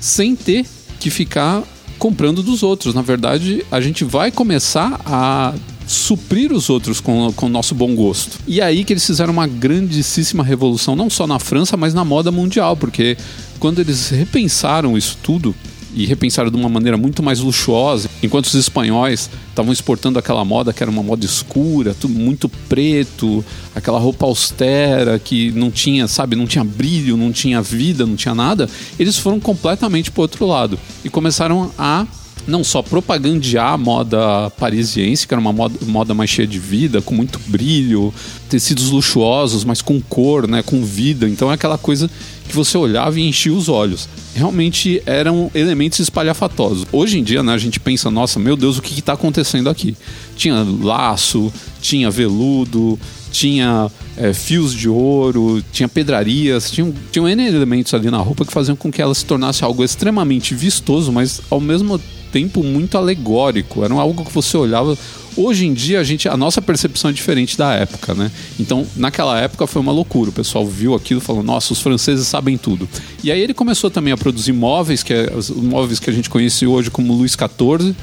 sem 0.00 0.34
ter 0.34 0.66
que 1.00 1.10
ficar 1.10 1.64
comprando 1.98 2.42
dos 2.42 2.62
outros. 2.62 2.94
Na 2.94 3.02
verdade, 3.02 3.64
a 3.70 3.80
gente 3.80 4.04
vai 4.04 4.30
começar 4.30 5.00
a 5.04 5.54
suprir 5.86 6.52
os 6.52 6.70
outros 6.70 7.00
com, 7.00 7.32
com 7.32 7.46
o 7.46 7.48
nosso 7.48 7.74
bom 7.74 7.94
gosto. 7.96 8.38
E 8.46 8.60
é 8.60 8.64
aí 8.64 8.84
que 8.84 8.92
eles 8.92 9.04
fizeram 9.04 9.32
uma 9.32 9.46
grandíssima 9.46 10.44
revolução, 10.44 10.94
não 10.94 11.10
só 11.10 11.26
na 11.26 11.40
França, 11.40 11.76
mas 11.76 11.92
na 11.92 12.04
moda 12.04 12.30
mundial, 12.30 12.76
porque 12.76 13.16
quando 13.58 13.80
eles 13.80 14.08
repensaram 14.10 14.96
isso 14.96 15.18
tudo, 15.20 15.54
e 15.94 16.06
repensaram 16.06 16.50
de 16.50 16.56
uma 16.56 16.68
maneira 16.68 16.96
muito 16.96 17.22
mais 17.22 17.40
luxuosa, 17.40 18.08
enquanto 18.22 18.46
os 18.46 18.54
espanhóis 18.54 19.30
estavam 19.48 19.72
exportando 19.72 20.18
aquela 20.18 20.44
moda 20.44 20.72
que 20.72 20.82
era 20.82 20.90
uma 20.90 21.02
moda 21.02 21.24
escura, 21.24 21.94
tudo 21.98 22.14
muito 22.14 22.48
preto, 22.68 23.44
aquela 23.74 23.98
roupa 23.98 24.26
austera 24.26 25.18
que 25.18 25.50
não 25.52 25.70
tinha, 25.70 26.06
sabe, 26.06 26.36
não 26.36 26.46
tinha 26.46 26.64
brilho, 26.64 27.16
não 27.16 27.32
tinha 27.32 27.60
vida, 27.60 28.06
não 28.06 28.16
tinha 28.16 28.34
nada, 28.34 28.68
eles 28.98 29.18
foram 29.18 29.40
completamente 29.40 30.10
para 30.10 30.22
outro 30.22 30.46
lado 30.46 30.78
e 31.04 31.10
começaram 31.10 31.70
a 31.78 32.06
não 32.50 32.64
só 32.64 32.82
propagandear 32.82 33.72
a 33.72 33.78
moda 33.78 34.50
parisiense, 34.58 35.26
que 35.26 35.32
era 35.32 35.40
uma 35.40 35.52
moda, 35.52 35.78
moda, 35.86 36.12
mais 36.12 36.28
cheia 36.28 36.46
de 36.46 36.58
vida, 36.58 37.00
com 37.00 37.14
muito 37.14 37.40
brilho, 37.46 38.12
tecidos 38.48 38.90
luxuosos, 38.90 39.64
mas 39.64 39.80
com 39.80 40.00
cor, 40.00 40.46
né, 40.46 40.62
com 40.62 40.84
vida. 40.84 41.28
Então 41.28 41.50
é 41.50 41.54
aquela 41.54 41.78
coisa 41.78 42.10
que 42.48 42.54
você 42.54 42.76
olhava 42.76 43.18
e 43.18 43.22
enchia 43.22 43.54
os 43.54 43.68
olhos. 43.68 44.08
Realmente 44.34 45.00
eram 45.06 45.50
elementos 45.54 46.00
espalhafatosos. 46.00 46.86
Hoje 46.92 47.18
em 47.18 47.22
dia, 47.22 47.42
né, 47.42 47.54
a 47.54 47.58
gente 47.58 47.78
pensa, 47.78 48.10
nossa, 48.10 48.38
meu 48.40 48.56
Deus, 48.56 48.78
o 48.78 48.82
que 48.82 48.98
está 48.98 49.12
acontecendo 49.12 49.70
aqui? 49.70 49.96
Tinha 50.36 50.66
laço, 50.82 51.52
tinha 51.80 52.10
veludo, 52.10 52.98
tinha 53.30 53.90
é, 54.16 54.32
fios 54.32 54.74
de 54.74 54.88
ouro, 54.88 55.62
tinha 55.72 55.88
pedrarias, 55.88 56.70
tinha, 56.70 56.92
tinha 57.10 57.30
N 57.30 57.46
elementos 57.46 57.94
ali 57.94 58.10
na 58.10 58.18
roupa 58.18 58.44
que 58.44 58.52
faziam 58.52 58.76
com 58.76 58.90
que 58.90 59.00
ela 59.00 59.14
se 59.14 59.24
tornasse 59.24 59.64
algo 59.64 59.84
extremamente 59.84 60.54
vistoso, 60.54 61.12
mas 61.12 61.40
ao 61.50 61.60
mesmo 61.60 62.00
tempo 62.30 62.62
muito 62.62 62.96
alegórico. 62.96 63.84
Era 63.84 63.94
algo 63.94 64.24
que 64.24 64.32
você 64.32 64.56
olhava. 64.56 64.96
Hoje 65.36 65.66
em 65.66 65.72
dia 65.72 66.00
a 66.00 66.04
gente, 66.04 66.28
a 66.28 66.36
nossa 66.36 66.60
percepção 66.60 67.10
é 67.10 67.12
diferente 67.12 67.56
da 67.56 67.72
época, 67.72 68.14
né? 68.14 68.30
Então, 68.58 68.86
naquela 68.96 69.38
época 69.38 69.66
foi 69.66 69.80
uma 69.80 69.92
loucura. 69.92 70.30
O 70.30 70.32
pessoal 70.32 70.66
viu 70.66 70.94
aquilo 70.94 71.20
falou: 71.20 71.42
"Nossa, 71.42 71.72
os 71.72 71.80
franceses 71.80 72.26
sabem 72.26 72.56
tudo". 72.56 72.88
E 73.22 73.30
aí 73.30 73.40
ele 73.40 73.54
começou 73.54 73.90
também 73.90 74.12
a 74.12 74.16
produzir 74.16 74.52
móveis, 74.52 75.02
que 75.02 75.12
é, 75.12 75.32
os 75.34 75.50
móveis 75.50 76.00
que 76.00 76.10
a 76.10 76.12
gente 76.12 76.28
conhece 76.28 76.66
hoje 76.66 76.90
como 76.90 77.12
Luís 77.12 77.32
XIV, 77.32 77.94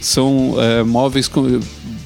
são 0.00 0.54
é, 0.58 0.82
móveis 0.82 1.26
com, 1.28 1.60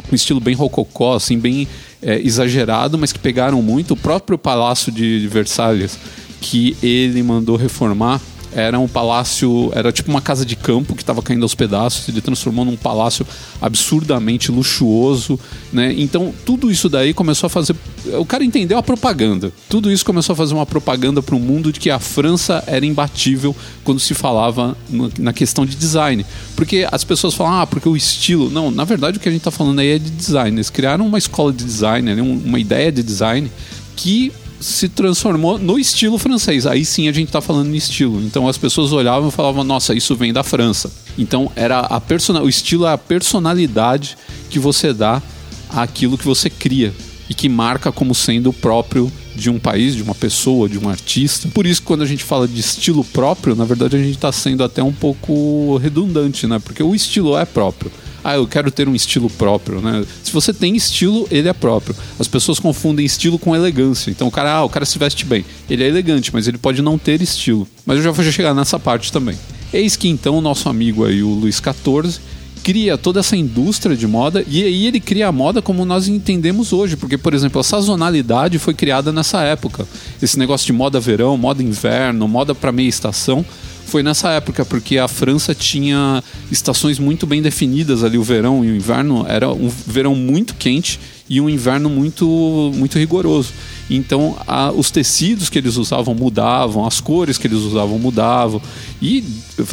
com 0.08 0.14
estilo 0.14 0.40
bem 0.40 0.54
rococó, 0.54 1.16
assim, 1.16 1.38
bem 1.38 1.66
é, 2.02 2.18
exagerado, 2.20 2.98
mas 2.98 3.12
que 3.12 3.18
pegaram 3.18 3.60
muito. 3.62 3.94
O 3.94 3.96
próprio 3.96 4.38
Palácio 4.38 4.92
de 4.92 5.26
Versalhes, 5.28 5.98
que 6.40 6.76
ele 6.82 7.22
mandou 7.22 7.56
reformar, 7.56 8.20
era 8.54 8.78
um 8.78 8.88
palácio, 8.88 9.70
era 9.74 9.92
tipo 9.92 10.10
uma 10.10 10.20
casa 10.20 10.44
de 10.44 10.56
campo 10.56 10.94
que 10.94 11.02
estava 11.02 11.22
caindo 11.22 11.42
aos 11.42 11.54
pedaços, 11.54 12.08
ele 12.08 12.20
transformou 12.20 12.64
num 12.64 12.76
palácio 12.76 13.26
absurdamente 13.60 14.50
luxuoso, 14.50 15.38
né? 15.72 15.94
Então, 15.96 16.32
tudo 16.44 16.70
isso 16.70 16.88
daí 16.88 17.12
começou 17.12 17.46
a 17.46 17.50
fazer, 17.50 17.74
o 18.18 18.24
cara 18.24 18.44
entendeu 18.44 18.78
a 18.78 18.82
propaganda. 18.82 19.52
Tudo 19.68 19.90
isso 19.90 20.04
começou 20.04 20.32
a 20.32 20.36
fazer 20.36 20.54
uma 20.54 20.66
propaganda 20.66 21.22
para 21.22 21.34
o 21.34 21.40
mundo 21.40 21.72
de 21.72 21.80
que 21.80 21.90
a 21.90 21.98
França 21.98 22.62
era 22.66 22.84
imbatível 22.84 23.54
quando 23.84 24.00
se 24.00 24.14
falava 24.14 24.76
na 25.18 25.32
questão 25.32 25.66
de 25.66 25.76
design. 25.76 26.24
Porque 26.56 26.86
as 26.90 27.04
pessoas 27.04 27.34
falam: 27.34 27.60
"Ah, 27.60 27.66
porque 27.66 27.88
o 27.88 27.96
estilo". 27.96 28.50
Não, 28.50 28.70
na 28.70 28.84
verdade 28.84 29.18
o 29.18 29.20
que 29.20 29.28
a 29.28 29.32
gente 29.32 29.40
está 29.40 29.50
falando 29.50 29.78
aí 29.80 29.90
é 29.90 29.98
de 29.98 30.10
design. 30.10 30.56
Eles 30.56 30.70
criaram 30.70 31.06
uma 31.06 31.18
escola 31.18 31.52
de 31.52 31.64
design, 31.64 32.14
né? 32.14 32.22
uma 32.22 32.58
ideia 32.58 32.90
de 32.90 33.02
design 33.02 33.50
que 33.96 34.32
se 34.60 34.88
transformou 34.88 35.58
no 35.58 35.78
estilo 35.78 36.18
francês. 36.18 36.66
Aí 36.66 36.84
sim 36.84 37.08
a 37.08 37.12
gente 37.12 37.28
está 37.28 37.40
falando 37.40 37.72
em 37.72 37.76
estilo. 37.76 38.20
Então 38.22 38.48
as 38.48 38.58
pessoas 38.58 38.92
olhavam 38.92 39.28
e 39.28 39.32
falavam: 39.32 39.64
"Nossa, 39.64 39.94
isso 39.94 40.16
vem 40.16 40.32
da 40.32 40.42
França". 40.42 40.90
Então 41.16 41.50
era 41.54 41.80
a 41.80 42.02
o 42.42 42.48
estilo 42.48 42.86
é 42.86 42.92
a 42.92 42.98
personalidade 42.98 44.16
que 44.50 44.58
você 44.58 44.92
dá 44.92 45.22
àquilo 45.70 46.18
que 46.18 46.24
você 46.24 46.48
cria 46.48 46.92
e 47.28 47.34
que 47.34 47.48
marca 47.48 47.92
como 47.92 48.14
sendo 48.14 48.52
próprio 48.52 49.12
de 49.36 49.50
um 49.50 49.58
país, 49.58 49.94
de 49.94 50.02
uma 50.02 50.14
pessoa, 50.14 50.68
de 50.68 50.78
um 50.78 50.88
artista. 50.88 51.48
Por 51.48 51.66
isso, 51.66 51.82
quando 51.82 52.02
a 52.02 52.06
gente 52.06 52.24
fala 52.24 52.48
de 52.48 52.58
estilo 52.58 53.04
próprio, 53.04 53.54
na 53.54 53.64
verdade 53.64 53.96
a 53.96 53.98
gente 53.98 54.14
está 54.14 54.32
sendo 54.32 54.64
até 54.64 54.82
um 54.82 54.92
pouco 54.92 55.76
redundante, 55.76 56.46
né? 56.46 56.58
Porque 56.58 56.82
o 56.82 56.94
estilo 56.94 57.36
é 57.36 57.44
próprio 57.44 57.92
ah, 58.28 58.36
eu 58.36 58.46
quero 58.46 58.70
ter 58.70 58.88
um 58.88 58.94
estilo 58.94 59.30
próprio, 59.30 59.80
né? 59.80 60.04
Se 60.22 60.32
você 60.32 60.52
tem 60.52 60.76
estilo, 60.76 61.26
ele 61.30 61.48
é 61.48 61.52
próprio. 61.52 61.94
As 62.18 62.28
pessoas 62.28 62.58
confundem 62.58 63.04
estilo 63.04 63.38
com 63.38 63.54
elegância. 63.54 64.10
Então 64.10 64.28
o 64.28 64.30
cara, 64.30 64.52
ah, 64.52 64.64
o 64.64 64.68
cara 64.68 64.84
se 64.84 64.98
veste 64.98 65.24
bem. 65.24 65.44
Ele 65.68 65.82
é 65.82 65.88
elegante, 65.88 66.30
mas 66.32 66.46
ele 66.46 66.58
pode 66.58 66.82
não 66.82 66.98
ter 66.98 67.22
estilo. 67.22 67.66
Mas 67.86 67.98
eu 67.98 68.02
já 68.04 68.10
vou 68.10 68.24
chegar 68.24 68.54
nessa 68.54 68.78
parte 68.78 69.10
também. 69.10 69.36
Eis 69.72 69.96
que 69.96 70.08
então 70.08 70.36
o 70.36 70.40
nosso 70.40 70.68
amigo 70.68 71.04
aí, 71.04 71.22
o 71.22 71.28
Luiz 71.28 71.56
XIV, 71.56 72.20
cria 72.62 72.98
toda 72.98 73.20
essa 73.20 73.36
indústria 73.36 73.96
de 73.96 74.06
moda 74.06 74.44
e 74.46 74.62
aí 74.62 74.86
ele 74.86 75.00
cria 75.00 75.28
a 75.28 75.32
moda 75.32 75.62
como 75.62 75.84
nós 75.84 76.08
entendemos 76.08 76.72
hoje, 76.72 76.96
porque 76.96 77.16
por 77.16 77.32
exemplo, 77.32 77.60
a 77.60 77.64
sazonalidade 77.64 78.58
foi 78.58 78.74
criada 78.74 79.12
nessa 79.12 79.42
época. 79.42 79.86
Esse 80.20 80.38
negócio 80.38 80.66
de 80.66 80.72
moda 80.72 81.00
verão, 81.00 81.36
moda 81.38 81.62
inverno, 81.62 82.28
moda 82.28 82.54
para 82.54 82.72
meia 82.72 82.88
estação 82.88 83.44
foi 83.88 84.02
nessa 84.02 84.30
época, 84.30 84.64
porque 84.64 84.98
a 84.98 85.08
França 85.08 85.54
tinha 85.54 86.22
estações 86.52 86.98
muito 86.98 87.26
bem 87.26 87.40
definidas 87.40 88.04
ali, 88.04 88.18
o 88.18 88.22
verão 88.22 88.64
e 88.64 88.70
o 88.70 88.76
inverno. 88.76 89.24
Era 89.26 89.50
um 89.50 89.68
verão 89.68 90.14
muito 90.14 90.54
quente 90.54 91.00
e 91.28 91.40
um 91.40 91.48
inverno 91.48 91.88
muito, 91.88 92.70
muito 92.74 92.98
rigoroso. 92.98 93.52
Então, 93.88 94.36
a, 94.46 94.70
os 94.70 94.90
tecidos 94.90 95.48
que 95.48 95.58
eles 95.58 95.76
usavam 95.76 96.14
mudavam, 96.14 96.86
as 96.86 97.00
cores 97.00 97.38
que 97.38 97.46
eles 97.46 97.60
usavam 97.60 97.98
mudavam. 97.98 98.60
E 99.00 99.24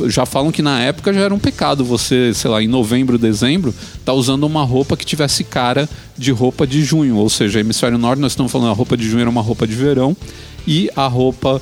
já 0.07 0.25
falam 0.25 0.51
que 0.51 0.61
na 0.61 0.79
época 0.81 1.13
já 1.13 1.21
era 1.21 1.33
um 1.33 1.39
pecado 1.39 1.83
você, 1.83 2.33
sei 2.33 2.49
lá, 2.49 2.63
em 2.63 2.67
novembro, 2.67 3.17
dezembro, 3.17 3.75
tá 4.05 4.13
usando 4.13 4.45
uma 4.45 4.63
roupa 4.63 4.95
que 4.95 5.05
tivesse 5.05 5.43
cara 5.43 5.89
de 6.17 6.31
roupa 6.31 6.65
de 6.65 6.83
junho. 6.83 7.17
Ou 7.17 7.29
seja, 7.29 7.59
hemisfério 7.59 7.97
norte, 7.97 8.19
nós 8.19 8.31
estamos 8.31 8.51
falando 8.51 8.69
a 8.69 8.73
roupa 8.73 8.95
de 8.95 9.07
junho 9.09 9.21
era 9.21 9.29
uma 9.29 9.41
roupa 9.41 9.67
de 9.67 9.75
verão 9.75 10.15
e 10.65 10.89
a 10.95 11.05
roupa 11.07 11.61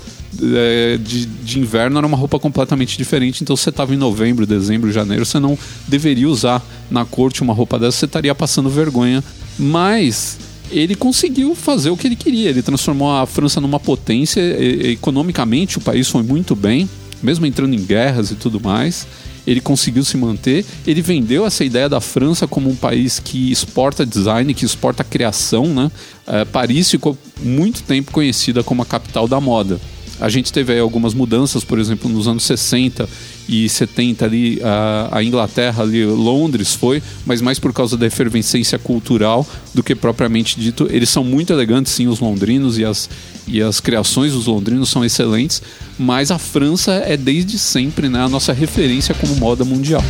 de, 0.98 1.26
de, 1.26 1.60
inverno 1.60 1.98
era 1.98 2.08
uma 2.08 2.18
roupa 2.18 2.40
completamente 2.40 2.98
diferente. 2.98 3.44
Então, 3.44 3.56
você 3.56 3.70
estava 3.70 3.94
em 3.94 3.98
novembro, 3.98 4.46
dezembro, 4.46 4.92
janeiro, 4.92 5.26
você 5.26 5.40
não 5.40 5.58
deveria 5.88 6.28
usar 6.28 6.64
na 6.90 7.06
corte 7.06 7.42
uma 7.42 7.54
roupa 7.54 7.78
dessa, 7.78 8.00
você 8.00 8.06
estaria 8.06 8.34
passando 8.34 8.70
vergonha. 8.70 9.24
Mas 9.58 10.38
ele 10.72 10.96
conseguiu 10.96 11.56
fazer 11.56 11.90
o 11.90 11.98
que 11.98 12.08
ele 12.08 12.16
queria. 12.16 12.50
Ele 12.50 12.62
transformou 12.62 13.12
a 13.12 13.26
França 13.26 13.62
numa 13.62 13.80
potência. 13.80 14.42
E, 14.42 14.92
economicamente, 14.92 15.78
o 15.78 15.82
país 15.82 16.08
foi 16.10 16.24
muito 16.24 16.56
bem, 16.56 16.90
mesmo 17.22 17.46
entrando 17.46 17.74
em 17.74 17.84
guerras 17.84 18.32
e 18.32 18.36
tudo 18.36 18.60
mais. 18.60 19.08
ele 19.46 19.60
conseguiu 19.60 20.04
se 20.04 20.18
manter. 20.18 20.66
Ele 20.88 21.02
vendeu 21.02 21.46
essa 21.46 21.64
ideia 21.64 21.90
da 21.90 22.00
França 22.00 22.48
como 22.48 22.70
um 22.70 22.76
país 22.76 23.20
que 23.20 23.52
exporta 23.52 24.06
design, 24.06 24.54
que 24.54 24.66
exporta 24.66 25.04
criação, 25.04 25.68
né? 25.68 25.92
É, 26.26 26.46
Paris 26.46 26.90
ficou 26.90 27.18
muito 27.42 27.84
tempo 27.84 28.12
conhecida 28.12 28.64
como 28.64 28.82
a 28.82 28.86
capital 28.86 29.28
da 29.28 29.42
moda. 29.42 29.80
A 30.24 30.30
gente 30.30 30.54
teve 30.54 30.72
aí 30.72 30.80
algumas 30.80 31.14
mudanças, 31.14 31.66
por 31.66 31.78
exemplo, 31.78 32.10
nos 32.10 32.30
anos 32.30 32.46
60 32.46 33.10
e 33.50 33.68
70 33.68 34.24
ali, 34.24 34.58
a, 34.64 35.18
a, 35.18 35.22
Inglaterra 35.22 35.84
ali, 35.84 36.06
Londres 36.06 36.74
foi, 36.74 37.04
mas 37.26 37.42
mais 37.42 37.60
por 37.60 37.74
causa 37.74 37.98
da 37.98 38.06
efervescência 38.06 38.80
cultural 38.80 39.46
do 39.74 39.84
que 39.84 39.94
propriamente 39.94 40.58
dito. 40.58 40.88
Eles 40.90 41.10
são 41.10 41.26
muito 41.26 41.52
elegantes, 41.52 41.92
sim, 41.92 42.08
os 42.08 42.22
londrinos 42.22 42.78
e 42.78 42.86
as, 42.86 43.10
e 43.46 43.62
as 43.62 43.82
criações 43.82 44.32
dos 44.32 44.46
londrinos 44.46 44.88
são 44.88 45.04
excelentes, 45.04 45.62
mas 46.00 46.32
a 46.32 46.40
França 46.40 46.94
é 47.06 47.18
desde 47.18 47.60
sempre 47.60 48.08
né, 48.08 48.22
a 48.22 48.30
nossa 48.30 48.54
referência 48.54 49.14
como 49.14 49.36
moda 49.36 49.66
mundial. 49.66 50.02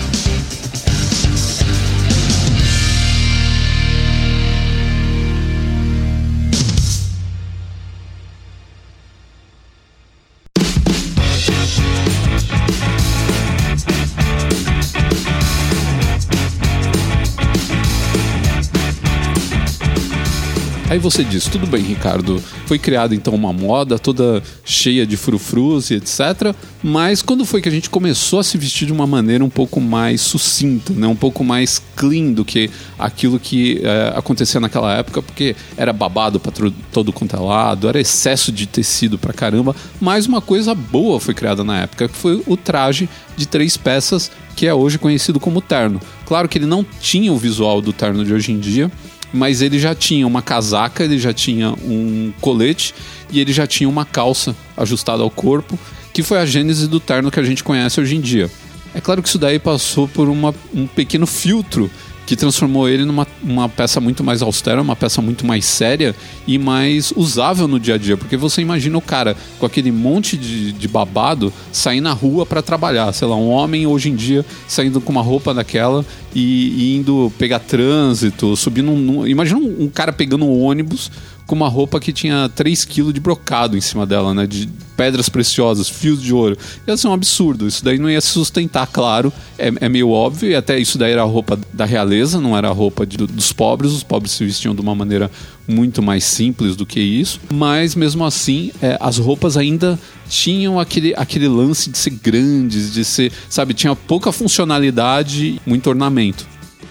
Aí 20.94 21.00
você 21.00 21.24
diz, 21.24 21.46
tudo 21.46 21.66
bem, 21.66 21.82
Ricardo, 21.82 22.40
foi 22.68 22.78
criada 22.78 23.16
então 23.16 23.34
uma 23.34 23.52
moda 23.52 23.98
toda 23.98 24.44
cheia 24.64 25.08
de 25.08 25.18
frufrus 25.18 25.90
e 25.90 25.96
etc. 25.96 26.54
Mas 26.84 27.20
quando 27.24 27.46
foi 27.46 27.64
que 27.64 27.68
a 27.68 27.72
gente 27.72 27.90
começou 27.90 28.38
a 28.38 28.44
se 28.44 28.60
vestir 28.60 28.86
de 28.86 28.94
uma 28.94 29.08
maneira 29.08 29.44
um 29.44 29.50
pouco 29.50 29.82
mais 29.82 30.22
sucinta, 30.22 30.94
né? 30.94 31.08
um 31.08 31.16
pouco 31.16 31.44
mais 31.44 31.82
clean 31.96 32.34
do 32.34 32.46
que 32.46 32.70
aquilo 33.00 33.40
que 33.40 33.82
é, 33.84 34.14
acontecia 34.16 34.60
naquela 34.60 34.94
época, 34.94 35.20
porque 35.24 35.56
era 35.76 35.92
babado 35.92 36.40
para 36.40 36.54
todo 36.92 37.12
quanto 37.12 37.36
é 37.36 37.40
lado, 37.40 37.90
era 37.90 38.00
excesso 38.00 38.52
de 38.52 38.68
tecido 38.68 39.18
pra 39.18 39.34
caramba. 39.34 39.76
Mas 40.00 40.28
uma 40.28 40.42
coisa 40.42 40.76
boa 40.76 41.20
foi 41.20 41.34
criada 41.34 41.64
na 41.64 41.82
época, 41.82 42.08
que 42.08 42.16
foi 42.16 42.44
o 42.46 42.56
traje 42.56 43.10
de 43.36 43.48
três 43.48 43.76
peças, 43.76 44.30
que 44.56 44.68
é 44.68 44.74
hoje 44.76 45.00
conhecido 45.00 45.40
como 45.40 45.60
terno. 45.60 46.00
Claro 46.24 46.48
que 46.48 46.60
ele 46.60 46.68
não 46.68 46.86
tinha 47.02 47.34
o 47.34 47.38
visual 47.38 47.82
do 47.82 47.92
terno 47.92 48.24
de 48.24 48.32
hoje 48.32 48.52
em 48.52 48.60
dia, 48.60 48.92
mas 49.34 49.62
ele 49.62 49.80
já 49.80 49.96
tinha 49.96 50.28
uma 50.28 50.42
casaca, 50.42 51.04
ele 51.04 51.18
já 51.18 51.34
tinha 51.34 51.72
um 51.84 52.32
colete 52.40 52.94
e 53.32 53.40
ele 53.40 53.52
já 53.52 53.66
tinha 53.66 53.90
uma 53.90 54.06
calça 54.06 54.56
ajustada 54.78 55.24
ao 55.24 55.30
corpo, 55.30 55.78
que 56.14 56.22
foi 56.22 56.38
a 56.38 56.46
gênese 56.46 56.88
do 56.88 57.00
terno 57.00 57.32
que 57.32 57.40
a 57.40 57.44
gente 57.44 57.64
conhece 57.64 58.00
hoje 58.00 58.16
em 58.16 58.22
dia. 58.22 58.50
É 58.94 59.02
claro 59.02 59.24
que 59.24 59.28
isso 59.28 59.40
daí 59.40 59.58
passou 59.58 60.08
por 60.08 60.30
uma, 60.30 60.54
um 60.74 60.86
pequeno 60.86 61.26
filtro 61.26 61.90
que 62.26 62.36
transformou 62.36 62.88
ele 62.88 63.06
numa 63.06 63.28
uma 63.44 63.68
peça 63.68 64.00
muito 64.00 64.24
mais 64.24 64.42
austera, 64.42 64.82
uma 64.82 64.96
peça 64.96 65.22
muito 65.22 65.46
mais 65.46 65.66
séria 65.66 66.16
e 66.48 66.58
mais 66.58 67.14
usável 67.16 67.68
no 67.68 67.80
dia 67.80 67.96
a 67.96 67.98
dia. 67.98 68.16
Porque 68.16 68.38
você 68.38 68.62
imagina 68.62 68.98
o 68.98 69.02
cara 69.02 69.36
com 69.60 69.66
aquele 69.66 69.92
monte 69.92 70.38
de, 70.38 70.72
de 70.72 70.88
babado 70.88 71.52
sair 71.72 72.02
na 72.02 72.14
rua 72.14 72.46
para 72.46 72.62
trabalhar. 72.62 73.12
Sei 73.14 73.28
lá, 73.28 73.36
um 73.36 73.50
homem 73.50 73.86
hoje 73.86 74.10
em 74.10 74.16
dia 74.16 74.46
saindo 74.68 75.02
com 75.02 75.12
uma 75.12 75.22
roupa 75.22 75.54
daquela 75.54 76.06
e, 76.34 76.94
e 76.94 76.98
indo 76.98 77.32
pegar 77.38 77.60
trânsito, 77.60 78.56
subindo 78.56 78.92
um. 78.92 79.28
Imagina 79.28 79.60
um, 79.60 79.84
um 79.84 79.90
cara 79.90 80.14
pegando 80.14 80.46
um 80.46 80.62
ônibus 80.62 81.12
com 81.46 81.56
uma 81.56 81.68
roupa 81.68 82.00
que 82.00 82.14
tinha 82.14 82.50
3 82.50 82.86
kg 82.86 83.12
de 83.12 83.20
brocado 83.20 83.78
em 83.78 83.82
cima 83.82 84.06
dela, 84.06 84.34
né? 84.34 84.48
De 84.48 84.70
pedras 84.96 85.28
preciosas, 85.28 85.90
fios 85.90 86.22
de 86.22 86.34
ouro. 86.34 86.58
Ia 86.88 86.96
ser 86.96 87.08
um 87.08 87.14
absurdo. 87.14 87.68
Isso 87.68 87.84
daí 87.84 87.98
não 87.98 88.10
ia 88.10 88.22
se 88.22 88.30
sustentar, 88.30 88.88
claro. 88.88 89.32
É, 89.58 89.72
é 89.82 89.90
meio 89.90 90.10
óbvio. 90.10 90.50
E 90.50 90.56
até 90.56 90.80
isso 90.80 90.98
daí 90.98 91.12
era 91.12 91.22
a 91.22 91.26
roupa 91.26 91.60
da 91.74 91.86
realeza, 91.86 92.40
não 92.40 92.58
era 92.58 92.70
a 92.70 92.72
roupa 92.72 93.06
de, 93.06 93.18
dos 93.18 93.52
pobres. 93.52 93.92
Os 93.92 94.04
pobres 94.04 94.32
se 94.34 94.46
vestiam 94.46 94.74
de 94.74 94.82
uma 94.82 94.96
maneira 94.96 95.30
muito 95.68 96.02
mais 96.02 96.24
simples 96.24 96.76
do 96.76 96.86
que 96.86 97.00
isso. 97.00 97.40
Mas 97.54 97.96
mesmo 97.96 98.24
assim, 98.24 98.72
é, 98.82 98.98
as 99.00 99.18
roupas 99.18 99.58
ainda 99.58 100.00
tinham 100.30 100.80
aquele, 100.80 101.14
aquele 101.16 101.48
lance 101.48 101.90
de 101.90 101.98
ser 101.98 102.12
grandes, 102.12 102.94
de 102.94 103.04
ser, 103.04 103.32
sabe, 103.50 103.74
tinha 103.74 103.96
pouca 103.96 104.32
funcionalidade, 104.32 105.62
muito 105.66 105.88
ornamento. 105.90 106.48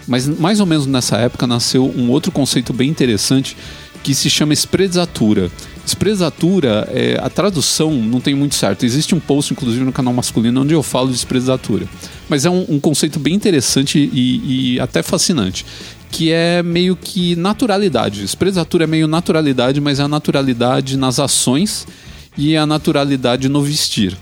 Mas 0.06 0.26
mais 0.26 0.60
ou 0.60 0.66
menos 0.66 0.86
nessa 0.86 1.16
época 1.16 1.46
nasceu 1.46 1.92
um 1.96 2.10
outro 2.10 2.32
conceito 2.32 2.72
bem 2.72 2.88
interessante 2.88 3.56
que 4.02 4.14
se 4.14 4.28
chama 4.28 4.52
esprezatura. 4.52 5.50
Esprezatura, 5.84 6.88
é, 6.92 7.18
a 7.22 7.28
tradução 7.28 7.92
não 7.92 8.20
tem 8.20 8.34
muito 8.34 8.54
certo. 8.54 8.84
Existe 8.84 9.14
um 9.14 9.20
post, 9.20 9.52
inclusive, 9.52 9.84
no 9.84 9.92
canal 9.92 10.12
masculino, 10.12 10.62
onde 10.62 10.74
eu 10.74 10.82
falo 10.82 11.08
de 11.08 11.16
esprezatura. 11.16 11.86
Mas 12.28 12.44
é 12.44 12.50
um, 12.50 12.64
um 12.68 12.80
conceito 12.80 13.18
bem 13.18 13.34
interessante 13.34 13.98
e, 13.98 14.74
e, 14.74 14.80
até 14.80 15.02
fascinante. 15.02 15.66
Que 16.10 16.30
é 16.30 16.62
meio 16.62 16.94
que 16.94 17.34
naturalidade. 17.36 18.22
Esprezatura 18.22 18.84
é 18.84 18.86
meio 18.86 19.08
naturalidade, 19.08 19.80
mas 19.80 19.98
é 19.98 20.02
a 20.02 20.08
naturalidade 20.08 20.96
nas 20.96 21.18
ações 21.18 21.86
e 22.36 22.56
a 22.56 22.66
naturalidade 22.66 23.48
no 23.48 23.62
vestir. 23.62 24.16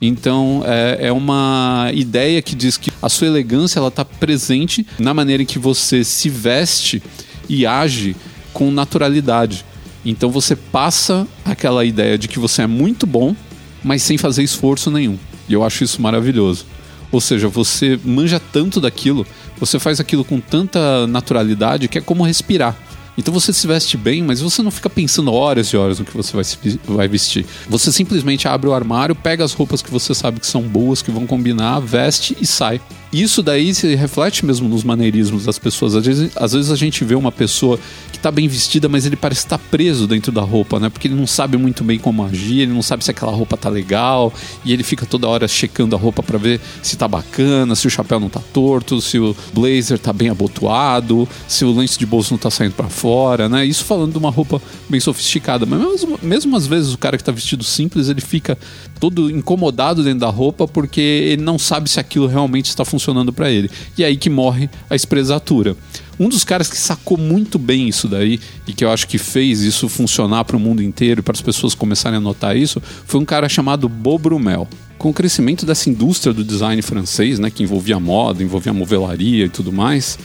Então 0.00 0.62
é, 0.64 1.08
é, 1.08 1.12
uma 1.12 1.90
ideia 1.92 2.40
que 2.40 2.54
diz 2.54 2.78
que 2.78 2.90
a 3.02 3.08
sua 3.08 3.26
elegância 3.26 3.78
ela 3.78 3.88
está 3.88 4.04
presente 4.04 4.86
na 4.98 5.12
maneira 5.12 5.42
em 5.42 5.46
que 5.46 5.58
você 5.58 6.02
se 6.02 6.30
veste 6.30 7.02
e 7.48 7.66
age 7.66 8.16
com 8.52 8.70
naturalidade. 8.70 9.64
Então 10.04 10.30
você 10.30 10.56
passa 10.56 11.26
aquela 11.44 11.84
ideia 11.84 12.16
de 12.16 12.28
que 12.28 12.38
você 12.38 12.62
é 12.62 12.66
muito 12.66 13.06
bom, 13.06 13.34
mas 13.82 14.02
sem 14.02 14.16
fazer 14.16 14.42
esforço 14.42 14.90
nenhum. 14.90 15.18
E 15.48 15.52
eu 15.52 15.64
acho 15.64 15.84
isso 15.84 16.00
maravilhoso. 16.00 16.64
Ou 17.12 17.20
seja, 17.20 17.48
você 17.48 17.98
manja 18.04 18.40
tanto 18.40 18.80
daquilo, 18.80 19.26
você 19.58 19.78
faz 19.78 19.98
aquilo 19.98 20.24
com 20.24 20.40
tanta 20.40 21.06
naturalidade 21.06 21.88
que 21.88 21.98
é 21.98 22.00
como 22.00 22.22
respirar. 22.24 22.76
Então 23.18 23.34
você 23.34 23.52
se 23.52 23.66
veste 23.66 23.96
bem, 23.96 24.22
mas 24.22 24.40
você 24.40 24.62
não 24.62 24.70
fica 24.70 24.88
pensando 24.88 25.32
horas 25.32 25.68
e 25.68 25.76
horas 25.76 25.98
no 25.98 26.04
que 26.04 26.16
você 26.16 26.32
vai, 26.32 26.44
se, 26.44 26.80
vai 26.86 27.08
vestir. 27.08 27.44
Você 27.68 27.92
simplesmente 27.92 28.46
abre 28.46 28.68
o 28.68 28.72
armário, 28.72 29.14
pega 29.14 29.44
as 29.44 29.52
roupas 29.52 29.82
que 29.82 29.90
você 29.90 30.14
sabe 30.14 30.40
que 30.40 30.46
são 30.46 30.62
boas, 30.62 31.02
que 31.02 31.10
vão 31.10 31.26
combinar, 31.26 31.80
veste 31.80 32.36
e 32.40 32.46
sai. 32.46 32.80
Isso 33.12 33.42
daí 33.42 33.74
se 33.74 33.92
reflete 33.96 34.46
mesmo 34.46 34.68
nos 34.68 34.84
maneirismos 34.84 35.44
das 35.44 35.58
pessoas. 35.58 35.96
Às 35.96 36.06
vezes, 36.06 36.30
às 36.36 36.52
vezes 36.52 36.70
a 36.70 36.76
gente 36.76 37.04
vê 37.04 37.16
uma 37.16 37.32
pessoa 37.32 37.76
que 38.12 38.16
está 38.16 38.30
bem 38.30 38.46
vestida, 38.46 38.88
mas 38.88 39.04
ele 39.04 39.16
parece 39.16 39.40
estar 39.40 39.58
preso 39.58 40.06
dentro 40.06 40.30
da 40.30 40.42
roupa, 40.42 40.78
né? 40.78 40.88
Porque 40.88 41.08
ele 41.08 41.16
não 41.16 41.26
sabe 41.26 41.56
muito 41.56 41.82
bem 41.82 41.98
como 41.98 42.24
agir, 42.24 42.60
ele 42.60 42.72
não 42.72 42.82
sabe 42.82 43.04
se 43.04 43.10
aquela 43.10 43.32
roupa 43.32 43.56
tá 43.56 43.68
legal, 43.68 44.32
e 44.64 44.72
ele 44.72 44.84
fica 44.84 45.04
toda 45.04 45.26
hora 45.26 45.48
checando 45.48 45.96
a 45.96 45.98
roupa 45.98 46.22
para 46.22 46.38
ver 46.38 46.60
se 46.82 46.96
tá 46.96 47.08
bacana, 47.08 47.74
se 47.74 47.88
o 47.88 47.90
chapéu 47.90 48.20
não 48.20 48.28
tá 48.28 48.40
torto, 48.52 49.00
se 49.00 49.18
o 49.18 49.34
blazer 49.52 49.98
tá 49.98 50.12
bem 50.12 50.28
abotoado, 50.28 51.28
se 51.48 51.64
o 51.64 51.72
lenço 51.72 51.98
de 51.98 52.06
bolso 52.06 52.32
não 52.32 52.38
tá 52.38 52.50
saindo 52.50 52.74
para 52.74 52.88
fora, 52.88 53.48
né? 53.48 53.66
Isso 53.66 53.84
falando 53.84 54.12
de 54.12 54.18
uma 54.18 54.30
roupa 54.30 54.62
bem 54.88 55.00
sofisticada, 55.00 55.66
mas 55.66 55.80
mesmo, 55.80 56.18
mesmo 56.22 56.56
às 56.56 56.66
vezes 56.66 56.94
o 56.94 56.98
cara 56.98 57.18
que 57.18 57.24
tá 57.24 57.32
vestido 57.32 57.64
simples, 57.64 58.08
ele 58.08 58.20
fica 58.20 58.56
todo 59.00 59.28
incomodado 59.30 60.04
dentro 60.04 60.20
da 60.20 60.28
roupa 60.28 60.68
porque 60.68 61.00
ele 61.00 61.42
não 61.42 61.58
sabe 61.58 61.90
se 61.90 61.98
aquilo 61.98 62.28
realmente 62.28 62.66
está 62.66 62.84
funcionando 62.84 62.99
para 63.32 63.50
ele. 63.50 63.70
E 63.96 64.02
é 64.02 64.06
aí 64.06 64.16
que 64.16 64.30
morre 64.30 64.68
a 64.88 64.94
espresatura. 64.94 65.76
Um 66.18 66.28
dos 66.28 66.44
caras 66.44 66.68
que 66.68 66.76
sacou 66.76 67.16
muito 67.16 67.58
bem 67.58 67.88
isso 67.88 68.06
daí 68.06 68.38
e 68.66 68.74
que 68.74 68.84
eu 68.84 68.90
acho 68.90 69.08
que 69.08 69.16
fez 69.16 69.62
isso 69.62 69.88
funcionar 69.88 70.44
para 70.44 70.56
o 70.56 70.60
mundo 70.60 70.82
inteiro 70.82 71.20
e 71.20 71.22
para 71.22 71.32
as 71.32 71.40
pessoas 71.40 71.74
começarem 71.74 72.18
a 72.18 72.20
notar 72.20 72.54
isso 72.56 72.82
foi 73.06 73.18
um 73.18 73.24
cara 73.24 73.48
chamado 73.48 73.88
Bob 73.88 74.22
Brumel. 74.22 74.68
Com 74.98 75.08
o 75.08 75.14
crescimento 75.14 75.64
dessa 75.64 75.88
indústria 75.88 76.30
do 76.34 76.44
design 76.44 76.82
francês, 76.82 77.38
né, 77.38 77.50
que 77.50 77.62
envolvia 77.62 77.98
moda, 77.98 78.42
envolvia 78.42 78.72
movelaria 78.74 79.46
e 79.46 79.48
tudo 79.48 79.72
mais, 79.72 80.18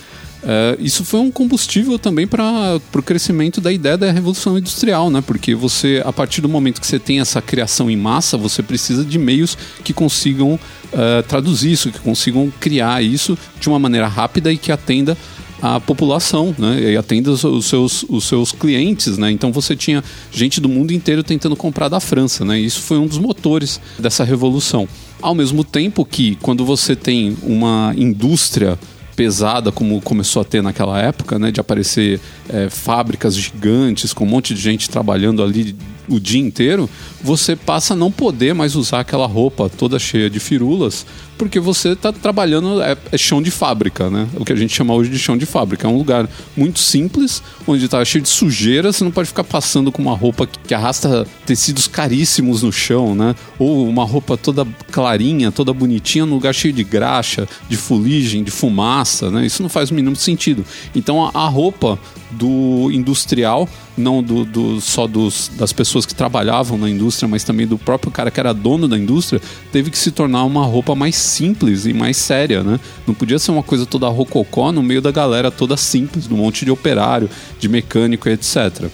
Uh, 0.46 0.80
isso 0.80 1.04
foi 1.04 1.20
um 1.22 1.32
combustível 1.32 1.98
também 1.98 2.28
para 2.28 2.80
o 2.94 3.02
crescimento 3.02 3.60
da 3.60 3.74
ideia 3.74 3.98
da 3.98 4.12
revolução 4.12 4.56
industrial, 4.56 5.10
né? 5.10 5.20
Porque 5.26 5.56
você, 5.56 6.04
a 6.06 6.14
partir 6.14 6.40
do 6.40 6.48
momento 6.48 6.80
que 6.80 6.86
você 6.86 7.00
tem 7.00 7.20
essa 7.20 7.42
criação 7.42 7.90
em 7.90 7.98
massa, 7.98 8.38
você 8.38 8.62
precisa 8.62 9.04
de 9.04 9.18
meios 9.18 9.58
que 9.84 9.92
consigam 9.92 10.54
uh, 10.54 11.24
traduzir 11.28 11.72
isso, 11.72 11.92
que 11.92 12.00
consigam 12.00 12.54
criar 12.60 13.04
isso 13.04 13.36
de 13.60 13.68
uma 13.68 13.80
maneira 13.80 14.08
rápida 14.08 14.54
e 14.54 14.58
que 14.58 14.72
atenda 14.72 15.18
a 15.60 15.80
população, 15.80 16.54
né? 16.60 16.92
E 16.92 16.98
atenda 16.98 17.32
os 17.32 17.66
seus, 17.66 18.06
os 18.08 18.26
seus 18.26 18.52
clientes, 18.52 19.18
né? 19.18 19.32
Então 19.32 19.52
você 19.52 19.76
tinha 19.76 20.04
gente 20.32 20.62
do 20.62 20.70
mundo 20.70 20.92
inteiro 20.92 21.24
tentando 21.24 21.56
comprar 21.56 21.90
da 21.90 22.00
França, 22.00 22.46
né? 22.46 22.60
isso 22.60 22.82
foi 22.82 23.00
um 23.00 23.08
dos 23.08 23.18
motores 23.18 23.82
dessa 23.98 24.24
revolução. 24.24 24.88
Ao 25.20 25.34
mesmo 25.34 25.64
tempo 25.64 26.06
que, 26.06 26.36
quando 26.36 26.64
você 26.64 26.96
tem 26.96 27.36
uma 27.42 27.96
indústria 27.98 28.78
pesada 29.16 29.72
como 29.72 30.02
começou 30.02 30.42
a 30.42 30.46
ter 30.46 30.62
naquela 30.62 31.00
época, 31.00 31.40
né, 31.40 31.52
de 31.52 31.60
aparecer 31.60 32.20
é, 32.50 32.70
fábricas 32.70 33.36
gigantes 33.36 34.14
com 34.14 34.26
um 34.26 34.28
monte 34.28 34.54
de 34.54 34.62
gente 34.62 34.90
trabalhando 34.90 35.44
ali 35.44 35.76
o 36.08 36.20
dia 36.20 36.42
inteiro, 36.42 36.90
você 37.22 37.56
passa 37.56 37.94
a 37.94 37.98
não 37.98 38.12
poder 38.12 38.54
mais 38.54 38.76
usar 38.76 39.00
aquela 39.00 39.26
roupa 39.26 39.70
toda 39.70 39.98
cheia 39.98 40.30
de 40.30 40.40
firulas, 40.40 41.06
porque 41.38 41.60
você 41.60 41.90
está 41.90 42.14
trabalhando, 42.14 42.82
é, 42.82 42.98
é, 43.12 43.18
chão 43.18 43.42
de 43.42 43.52
fábrica, 43.52 44.10
né? 44.10 44.28
O 44.36 44.46
que 44.46 44.54
a 44.54 44.56
gente 44.56 44.74
chama 44.74 44.94
hoje 44.94 45.10
de 45.10 45.20
chão 45.20 45.38
de 45.38 45.46
fábrica. 45.46 45.88
É 45.88 45.90
um 45.90 45.98
lugar 45.98 46.30
muito 46.56 46.80
simples, 46.80 47.44
onde 47.68 47.86
está 47.86 48.04
cheio 48.06 48.22
de 48.22 48.30
sujeira, 48.30 48.92
você 48.92 49.04
não 49.04 49.12
pode 49.12 49.28
ficar 49.28 49.44
passando 49.44 49.92
com 49.92 50.02
uma 50.02 50.16
roupa 50.16 50.48
que, 50.48 50.58
que 50.60 50.74
arrasta 50.74 51.28
tecidos 51.46 51.88
caríssimos 51.88 52.64
no 52.64 52.72
chão, 52.72 53.14
né? 53.14 53.36
Ou 53.60 53.88
uma 53.88 54.06
roupa 54.06 54.38
toda 54.38 54.66
clarinha, 54.92 55.52
toda 55.52 55.74
bonitinha, 55.74 56.26
num 56.26 56.36
lugar 56.36 56.54
cheio 56.54 56.74
de 56.74 56.84
graxa, 56.84 57.48
de 57.68 57.76
fuligem, 57.76 58.44
de 58.44 58.52
fumaça, 58.52 59.30
né? 59.30 59.46
Isso 59.46 59.62
não 59.62 59.70
faz 59.70 59.92
o 59.92 59.94
mínimo 59.94 60.16
sentido. 60.16 60.66
Então 60.96 61.26
a, 61.26 61.32
a 61.34 61.48
roupa 61.48 62.00
do 62.38 62.90
industrial, 62.92 63.68
não 63.98 64.22
do, 64.22 64.46
do, 64.46 64.82
só 64.82 65.08
dos, 65.08 65.50
das 65.58 65.72
pessoas 65.74 66.06
que 66.06 66.14
trabalhavam 66.14 66.78
na 66.78 66.90
indústria, 66.90 67.28
mas 67.28 67.44
também 67.44 67.66
do 67.66 67.78
próprio 67.78 68.12
cara 68.12 68.30
que 68.30 68.40
era 68.40 68.54
dono 68.54 68.88
da 68.88 68.98
indústria, 68.98 69.42
teve 69.72 69.90
que 69.90 69.98
se 69.98 70.12
tornar 70.12 70.44
uma 70.44 70.66
roupa 70.66 70.96
mais 70.96 71.16
simples 71.16 71.86
e 71.86 71.94
mais 71.94 72.18
séria, 72.18 72.64
né? 72.64 72.80
Não 73.08 73.14
podia 73.14 73.40
ser 73.40 73.52
uma 73.52 73.64
coisa 73.64 73.86
toda 73.86 74.08
rococó 74.08 74.72
no 74.72 74.84
meio 74.84 75.02
da 75.02 75.12
galera 75.12 75.50
toda 75.50 75.78
simples, 75.78 76.28
do 76.28 76.36
monte 76.36 76.66
de 76.66 76.72
operário, 76.72 77.30
de 77.60 77.68
mecânico 77.70 78.30
etc. 78.30 78.90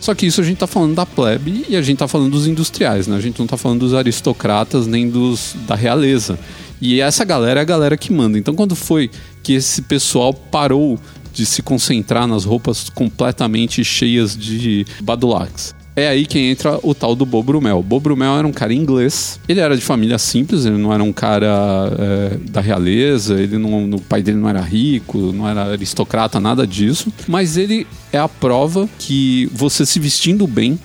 Só 0.00 0.14
que 0.14 0.26
isso 0.26 0.40
a 0.40 0.44
gente 0.44 0.58
tá 0.58 0.66
falando 0.66 0.94
da 0.94 1.06
plebe 1.06 1.64
e 1.68 1.76
a 1.76 1.82
gente 1.82 1.98
tá 1.98 2.06
falando 2.06 2.30
dos 2.30 2.46
industriais, 2.46 3.06
né? 3.06 3.16
A 3.16 3.20
gente 3.20 3.38
não 3.38 3.46
tá 3.46 3.56
falando 3.56 3.80
dos 3.80 3.94
aristocratas 3.94 4.86
nem 4.86 5.08
dos 5.08 5.54
da 5.66 5.74
realeza. 5.74 6.38
E 6.80 7.00
essa 7.00 7.24
galera 7.24 7.60
é 7.60 7.62
a 7.62 7.64
galera 7.64 7.96
que 7.96 8.12
manda. 8.12 8.38
Então 8.38 8.54
quando 8.54 8.76
foi 8.76 9.10
que 9.42 9.54
esse 9.54 9.82
pessoal 9.82 10.34
parou 10.34 10.98
de 11.36 11.44
se 11.44 11.60
concentrar 11.60 12.26
nas 12.26 12.44
roupas 12.44 12.88
completamente 12.88 13.84
cheias 13.84 14.34
de 14.34 14.86
badulaques. 15.02 15.74
É 15.94 16.08
aí 16.08 16.26
que 16.26 16.38
entra 16.38 16.78
o 16.82 16.94
tal 16.94 17.14
do 17.14 17.24
Bob 17.24 17.46
Brumel. 17.46 17.82
Bob 17.82 18.02
Brumel 18.02 18.36
era 18.36 18.46
um 18.46 18.52
cara 18.52 18.72
inglês. 18.72 19.38
Ele 19.48 19.60
era 19.60 19.74
de 19.74 19.82
família 19.82 20.18
simples, 20.18 20.66
ele 20.66 20.76
não 20.76 20.92
era 20.92 21.02
um 21.02 21.12
cara 21.12 21.90
é, 21.98 22.36
da 22.50 22.60
realeza, 22.60 23.40
ele 23.40 23.56
não, 23.56 23.90
o 23.90 24.00
pai 24.00 24.22
dele 24.22 24.36
não 24.38 24.48
era 24.48 24.60
rico, 24.60 25.32
não 25.32 25.48
era 25.48 25.64
aristocrata, 25.72 26.38
nada 26.38 26.66
disso. 26.66 27.12
Mas 27.26 27.56
ele 27.56 27.86
é 28.12 28.18
a 28.18 28.28
prova 28.28 28.88
que 28.98 29.48
você 29.54 29.86
se 29.86 29.98
vestindo 29.98 30.46
bem, 30.46 30.78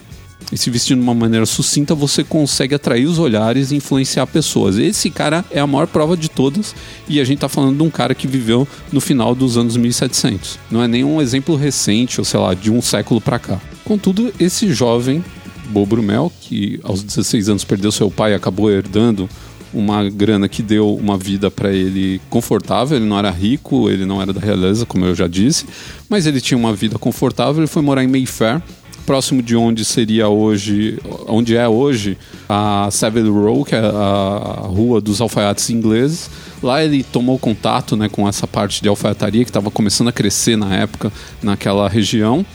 e 0.51 0.57
se 0.57 0.69
vestir 0.69 0.95
de 0.95 1.01
uma 1.01 1.13
maneira 1.13 1.45
sucinta, 1.45 1.95
você 1.95 2.23
consegue 2.23 2.75
atrair 2.75 3.05
os 3.05 3.19
olhares 3.19 3.71
e 3.71 3.75
influenciar 3.75 4.27
pessoas. 4.27 4.77
Esse 4.77 5.09
cara 5.09 5.45
é 5.49 5.59
a 5.59 5.67
maior 5.67 5.87
prova 5.87 6.17
de 6.17 6.29
todas, 6.29 6.75
e 7.07 7.19
a 7.19 7.23
gente 7.23 7.37
está 7.37 7.49
falando 7.49 7.77
de 7.77 7.83
um 7.83 7.89
cara 7.89 8.13
que 8.13 8.27
viveu 8.27 8.67
no 8.91 8.99
final 8.99 9.33
dos 9.33 9.57
anos 9.57 9.77
1700. 9.77 10.59
Não 10.69 10.83
é 10.83 10.87
nenhum 10.87 11.21
exemplo 11.21 11.55
recente, 11.55 12.19
ou 12.19 12.25
sei 12.25 12.39
lá, 12.39 12.53
de 12.53 12.71
um 12.71 12.81
século 12.81 13.21
para 13.21 13.39
cá. 13.39 13.61
Contudo, 13.85 14.33
esse 14.39 14.73
jovem, 14.73 15.23
Bobrumel, 15.69 16.31
que 16.41 16.79
aos 16.83 17.01
16 17.01 17.49
anos 17.49 17.63
perdeu 17.63 17.91
seu 17.91 18.11
pai 18.11 18.31
e 18.31 18.35
acabou 18.35 18.69
herdando 18.69 19.29
uma 19.73 20.09
grana 20.09 20.49
que 20.49 20.61
deu 20.61 20.95
uma 20.95 21.17
vida 21.17 21.49
para 21.49 21.71
ele 21.71 22.21
confortável. 22.29 22.97
Ele 22.97 23.05
não 23.05 23.17
era 23.17 23.29
rico, 23.31 23.89
ele 23.89 24.05
não 24.05 24.21
era 24.21 24.33
da 24.33 24.41
realeza, 24.41 24.85
como 24.85 25.05
eu 25.05 25.15
já 25.15 25.27
disse, 25.27 25.65
mas 26.09 26.25
ele 26.25 26.41
tinha 26.41 26.57
uma 26.57 26.73
vida 26.73 26.97
confortável. 26.99 27.61
Ele 27.61 27.67
foi 27.67 27.81
morar 27.81 28.03
em 28.03 28.07
Mayfair, 28.07 28.61
próximo 29.01 29.41
de 29.41 29.55
onde 29.55 29.83
seria 29.83 30.27
hoje, 30.29 30.99
onde 31.27 31.55
é 31.55 31.67
hoje 31.67 32.17
a 32.47 32.89
Savile 32.91 33.29
Row, 33.29 33.63
que 33.65 33.75
é 33.75 33.79
a 33.79 34.67
rua 34.67 35.01
dos 35.01 35.21
alfaiates 35.21 35.69
ingleses. 35.69 36.29
Lá 36.61 36.83
ele 36.83 37.03
tomou 37.03 37.39
contato 37.39 37.95
né, 37.95 38.07
com 38.07 38.27
essa 38.27 38.45
parte 38.47 38.81
de 38.81 38.87
alfaiataria 38.87 39.43
que 39.43 39.49
estava 39.49 39.71
começando 39.71 40.09
a 40.09 40.11
crescer 40.11 40.55
na 40.55 40.75
época 40.75 41.11
naquela 41.41 41.89
região 41.89 42.45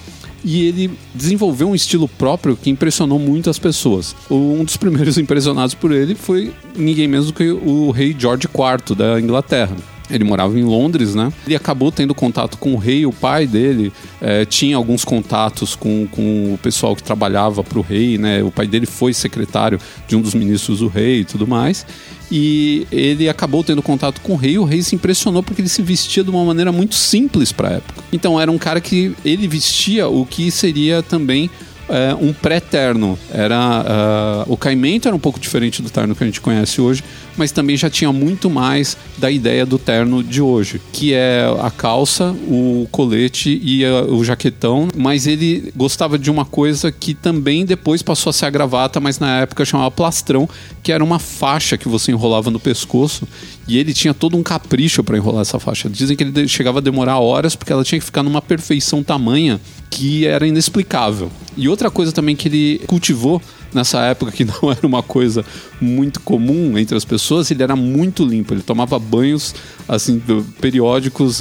e 0.44 0.64
ele 0.64 0.96
desenvolveu 1.12 1.68
um 1.68 1.74
estilo 1.74 2.06
próprio 2.06 2.56
que 2.56 2.70
impressionou 2.70 3.18
muitas 3.18 3.58
pessoas. 3.58 4.14
Um 4.30 4.64
dos 4.64 4.76
primeiros 4.78 5.18
impressionados 5.18 5.74
por 5.74 5.90
ele 5.90 6.14
foi 6.14 6.52
ninguém 6.76 7.08
menos 7.08 7.26
do 7.26 7.32
que 7.32 7.50
o 7.50 7.90
rei 7.90 8.14
George 8.16 8.46
IV 8.46 8.94
da 8.94 9.20
Inglaterra. 9.20 9.76
Ele 10.10 10.24
morava 10.24 10.58
em 10.58 10.62
Londres, 10.62 11.14
né? 11.14 11.32
Ele 11.46 11.56
acabou 11.56 11.90
tendo 11.90 12.14
contato 12.14 12.58
com 12.58 12.74
o 12.74 12.76
rei, 12.76 13.04
o 13.04 13.12
pai 13.12 13.46
dele 13.46 13.92
é, 14.20 14.44
tinha 14.44 14.76
alguns 14.76 15.04
contatos 15.04 15.74
com, 15.74 16.06
com 16.10 16.54
o 16.54 16.58
pessoal 16.58 16.94
que 16.94 17.02
trabalhava 17.02 17.64
para 17.64 17.78
o 17.78 17.82
rei, 17.82 18.16
né? 18.16 18.42
O 18.42 18.50
pai 18.50 18.66
dele 18.66 18.86
foi 18.86 19.12
secretário 19.12 19.80
de 20.06 20.14
um 20.14 20.20
dos 20.20 20.34
ministros 20.34 20.78
do 20.78 20.88
rei 20.88 21.20
e 21.20 21.24
tudo 21.24 21.46
mais. 21.46 21.84
E 22.30 22.86
ele 22.90 23.28
acabou 23.28 23.62
tendo 23.62 23.82
contato 23.82 24.20
com 24.20 24.32
o 24.32 24.36
rei. 24.36 24.52
E 24.52 24.58
o 24.58 24.64
rei 24.64 24.82
se 24.82 24.94
impressionou 24.94 25.42
porque 25.42 25.60
ele 25.60 25.68
se 25.68 25.82
vestia 25.82 26.24
de 26.24 26.30
uma 26.30 26.44
maneira 26.44 26.72
muito 26.72 26.94
simples 26.94 27.52
para 27.52 27.68
a 27.68 27.72
época. 27.74 28.02
Então 28.12 28.40
era 28.40 28.50
um 28.50 28.58
cara 28.58 28.80
que 28.80 29.14
ele 29.24 29.46
vestia 29.46 30.08
o 30.08 30.26
que 30.26 30.50
seria 30.50 31.02
também 31.02 31.50
é, 31.88 32.14
um 32.14 32.32
pré-terno. 32.32 33.18
Era 33.30 34.44
uh, 34.46 34.52
o 34.52 34.56
caimento 34.56 35.08
era 35.08 35.16
um 35.16 35.20
pouco 35.20 35.38
diferente 35.38 35.82
do 35.82 35.90
terno 35.90 36.14
que 36.14 36.22
a 36.22 36.26
gente 36.26 36.40
conhece 36.40 36.80
hoje, 36.80 37.02
mas 37.36 37.52
também 37.52 37.76
já 37.76 37.88
tinha 37.88 38.12
muito 38.12 38.50
mais 38.50 38.96
da 39.18 39.30
ideia 39.30 39.64
do 39.64 39.78
terno 39.78 40.22
de 40.22 40.40
hoje, 40.40 40.80
que 40.92 41.14
é 41.14 41.44
a 41.60 41.70
calça, 41.70 42.34
o 42.48 42.88
colete 42.90 43.60
e 43.62 43.84
uh, 43.84 44.14
o 44.14 44.24
jaquetão. 44.24 44.88
Mas 44.96 45.26
ele 45.26 45.72
gostava 45.76 46.18
de 46.18 46.30
uma 46.30 46.44
coisa 46.44 46.90
que 46.90 47.14
também 47.14 47.64
depois 47.64 48.02
passou 48.02 48.30
a 48.30 48.32
ser 48.32 48.46
a 48.46 48.50
gravata, 48.50 49.00
mas 49.00 49.18
na 49.18 49.40
época 49.40 49.64
chamava 49.64 49.90
plastrão, 49.90 50.48
que 50.82 50.92
era 50.92 51.02
uma 51.02 51.18
faixa 51.18 51.76
que 51.76 51.88
você 51.88 52.12
enrolava 52.12 52.50
no 52.50 52.60
pescoço 52.60 53.26
e 53.68 53.78
ele 53.78 53.92
tinha 53.92 54.14
todo 54.14 54.36
um 54.36 54.42
capricho 54.42 55.02
para 55.02 55.16
enrolar 55.16 55.42
essa 55.42 55.58
faixa. 55.58 55.88
Dizem 55.88 56.16
que 56.16 56.22
ele 56.22 56.48
chegava 56.48 56.78
a 56.78 56.82
demorar 56.82 57.18
horas 57.18 57.56
porque 57.56 57.72
ela 57.72 57.82
tinha 57.84 57.98
que 57.98 58.04
ficar 58.04 58.22
numa 58.22 58.40
perfeição 58.40 59.02
tamanha 59.02 59.60
que 59.90 60.26
era 60.26 60.46
inexplicável. 60.46 61.30
E 61.56 61.68
outra 61.68 61.90
coisa 61.90 62.12
também 62.12 62.36
que 62.36 62.48
ele 62.48 62.80
cultivou 62.86 63.40
nessa 63.72 64.00
época 64.02 64.32
que 64.32 64.44
não 64.44 64.70
era 64.70 64.86
uma 64.86 65.02
coisa 65.02 65.44
muito 65.80 66.20
comum 66.20 66.78
entre 66.78 66.96
as 66.96 67.04
pessoas, 67.04 67.50
ele 67.50 67.62
era 67.62 67.76
muito 67.76 68.24
limpo. 68.24 68.54
Ele 68.54 68.62
tomava 68.62 68.98
banhos 68.98 69.54
assim 69.88 70.20
periódicos, 70.60 71.40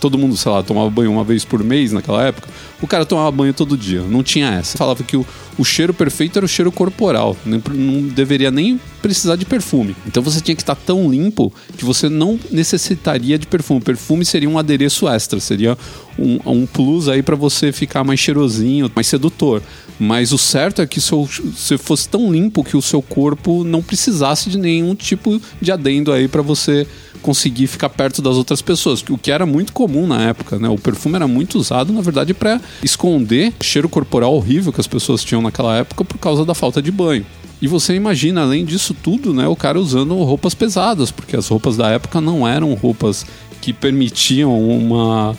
todo 0.00 0.18
mundo, 0.18 0.36
sei 0.36 0.50
lá, 0.50 0.62
tomava 0.62 0.90
banho 0.90 1.10
uma 1.10 1.24
vez 1.24 1.44
por 1.44 1.62
mês 1.62 1.92
naquela 1.92 2.22
época. 2.24 2.48
O 2.80 2.86
cara 2.86 3.06
tomava 3.06 3.30
banho 3.30 3.54
todo 3.54 3.76
dia, 3.76 4.02
não 4.02 4.22
tinha 4.22 4.50
essa. 4.50 4.76
Falava 4.76 5.02
que 5.04 5.16
o, 5.16 5.24
o 5.56 5.64
cheiro 5.64 5.94
perfeito 5.94 6.38
era 6.38 6.44
o 6.44 6.48
cheiro 6.48 6.72
corporal, 6.72 7.36
não, 7.44 7.62
não 7.72 8.08
deveria 8.08 8.50
nem 8.50 8.80
precisar 9.00 9.36
de 9.36 9.44
perfume. 9.44 9.96
Então 10.06 10.22
você 10.22 10.40
tinha 10.40 10.54
que 10.54 10.62
estar 10.62 10.74
tão 10.74 11.08
limpo 11.08 11.52
que 11.76 11.84
você 11.84 12.08
não 12.08 12.38
necessitaria 12.50 13.38
de 13.38 13.46
perfume. 13.46 13.80
Perfume 13.80 14.24
seria 14.24 14.48
um 14.48 14.58
adereço 14.58 15.08
extra, 15.08 15.38
seria 15.40 15.78
um, 16.18 16.38
um 16.44 16.66
plus 16.66 17.08
aí 17.08 17.22
para 17.22 17.36
você 17.36 17.72
ficar 17.72 18.04
mais 18.04 18.20
cheirosinho, 18.20 18.90
mais 18.94 19.06
sedutor. 19.06 19.62
Mas 19.98 20.32
o 20.32 20.38
certo 20.38 20.82
é 20.82 20.86
que 20.86 21.00
se 21.00 21.10
você 21.10 21.78
fosse 21.78 22.08
tão 22.08 22.32
limpo 22.32 22.64
que 22.64 22.76
o 22.76 22.82
seu 22.82 23.00
corpo 23.00 23.62
não 23.62 23.82
precisasse 23.82 24.50
de 24.50 24.58
nenhum 24.58 24.94
tipo 24.94 25.40
de 25.60 25.70
adendo 25.70 26.12
aí 26.12 26.26
para 26.26 26.42
você 26.42 26.86
conseguir 27.20 27.68
ficar 27.68 27.88
perto 27.88 28.20
das 28.20 28.36
outras 28.36 28.60
pessoas, 28.60 29.04
o 29.08 29.16
que 29.16 29.30
era 29.30 29.46
muito 29.46 29.72
comum 29.72 30.06
na 30.06 30.20
época, 30.22 30.58
né? 30.58 30.68
O 30.68 30.76
perfume 30.76 31.14
era 31.14 31.28
muito 31.28 31.56
usado, 31.56 31.92
na 31.92 32.00
verdade, 32.00 32.34
para 32.34 32.60
esconder 32.82 33.52
o 33.60 33.64
cheiro 33.64 33.88
corporal 33.88 34.34
horrível 34.34 34.72
que 34.72 34.80
as 34.80 34.88
pessoas 34.88 35.22
tinham 35.22 35.40
naquela 35.40 35.76
época 35.76 36.04
por 36.04 36.18
causa 36.18 36.44
da 36.44 36.54
falta 36.54 36.82
de 36.82 36.90
banho. 36.90 37.24
E 37.60 37.68
você 37.68 37.94
imagina, 37.94 38.42
além 38.42 38.64
disso 38.64 38.92
tudo, 38.92 39.32
né, 39.32 39.46
o 39.46 39.54
cara 39.54 39.78
usando 39.78 40.16
roupas 40.16 40.52
pesadas, 40.52 41.12
porque 41.12 41.36
as 41.36 41.46
roupas 41.46 41.76
da 41.76 41.88
época 41.90 42.20
não 42.20 42.46
eram 42.46 42.74
roupas 42.74 43.24
que 43.60 43.72
permitiam 43.72 44.60
uma 44.60 45.36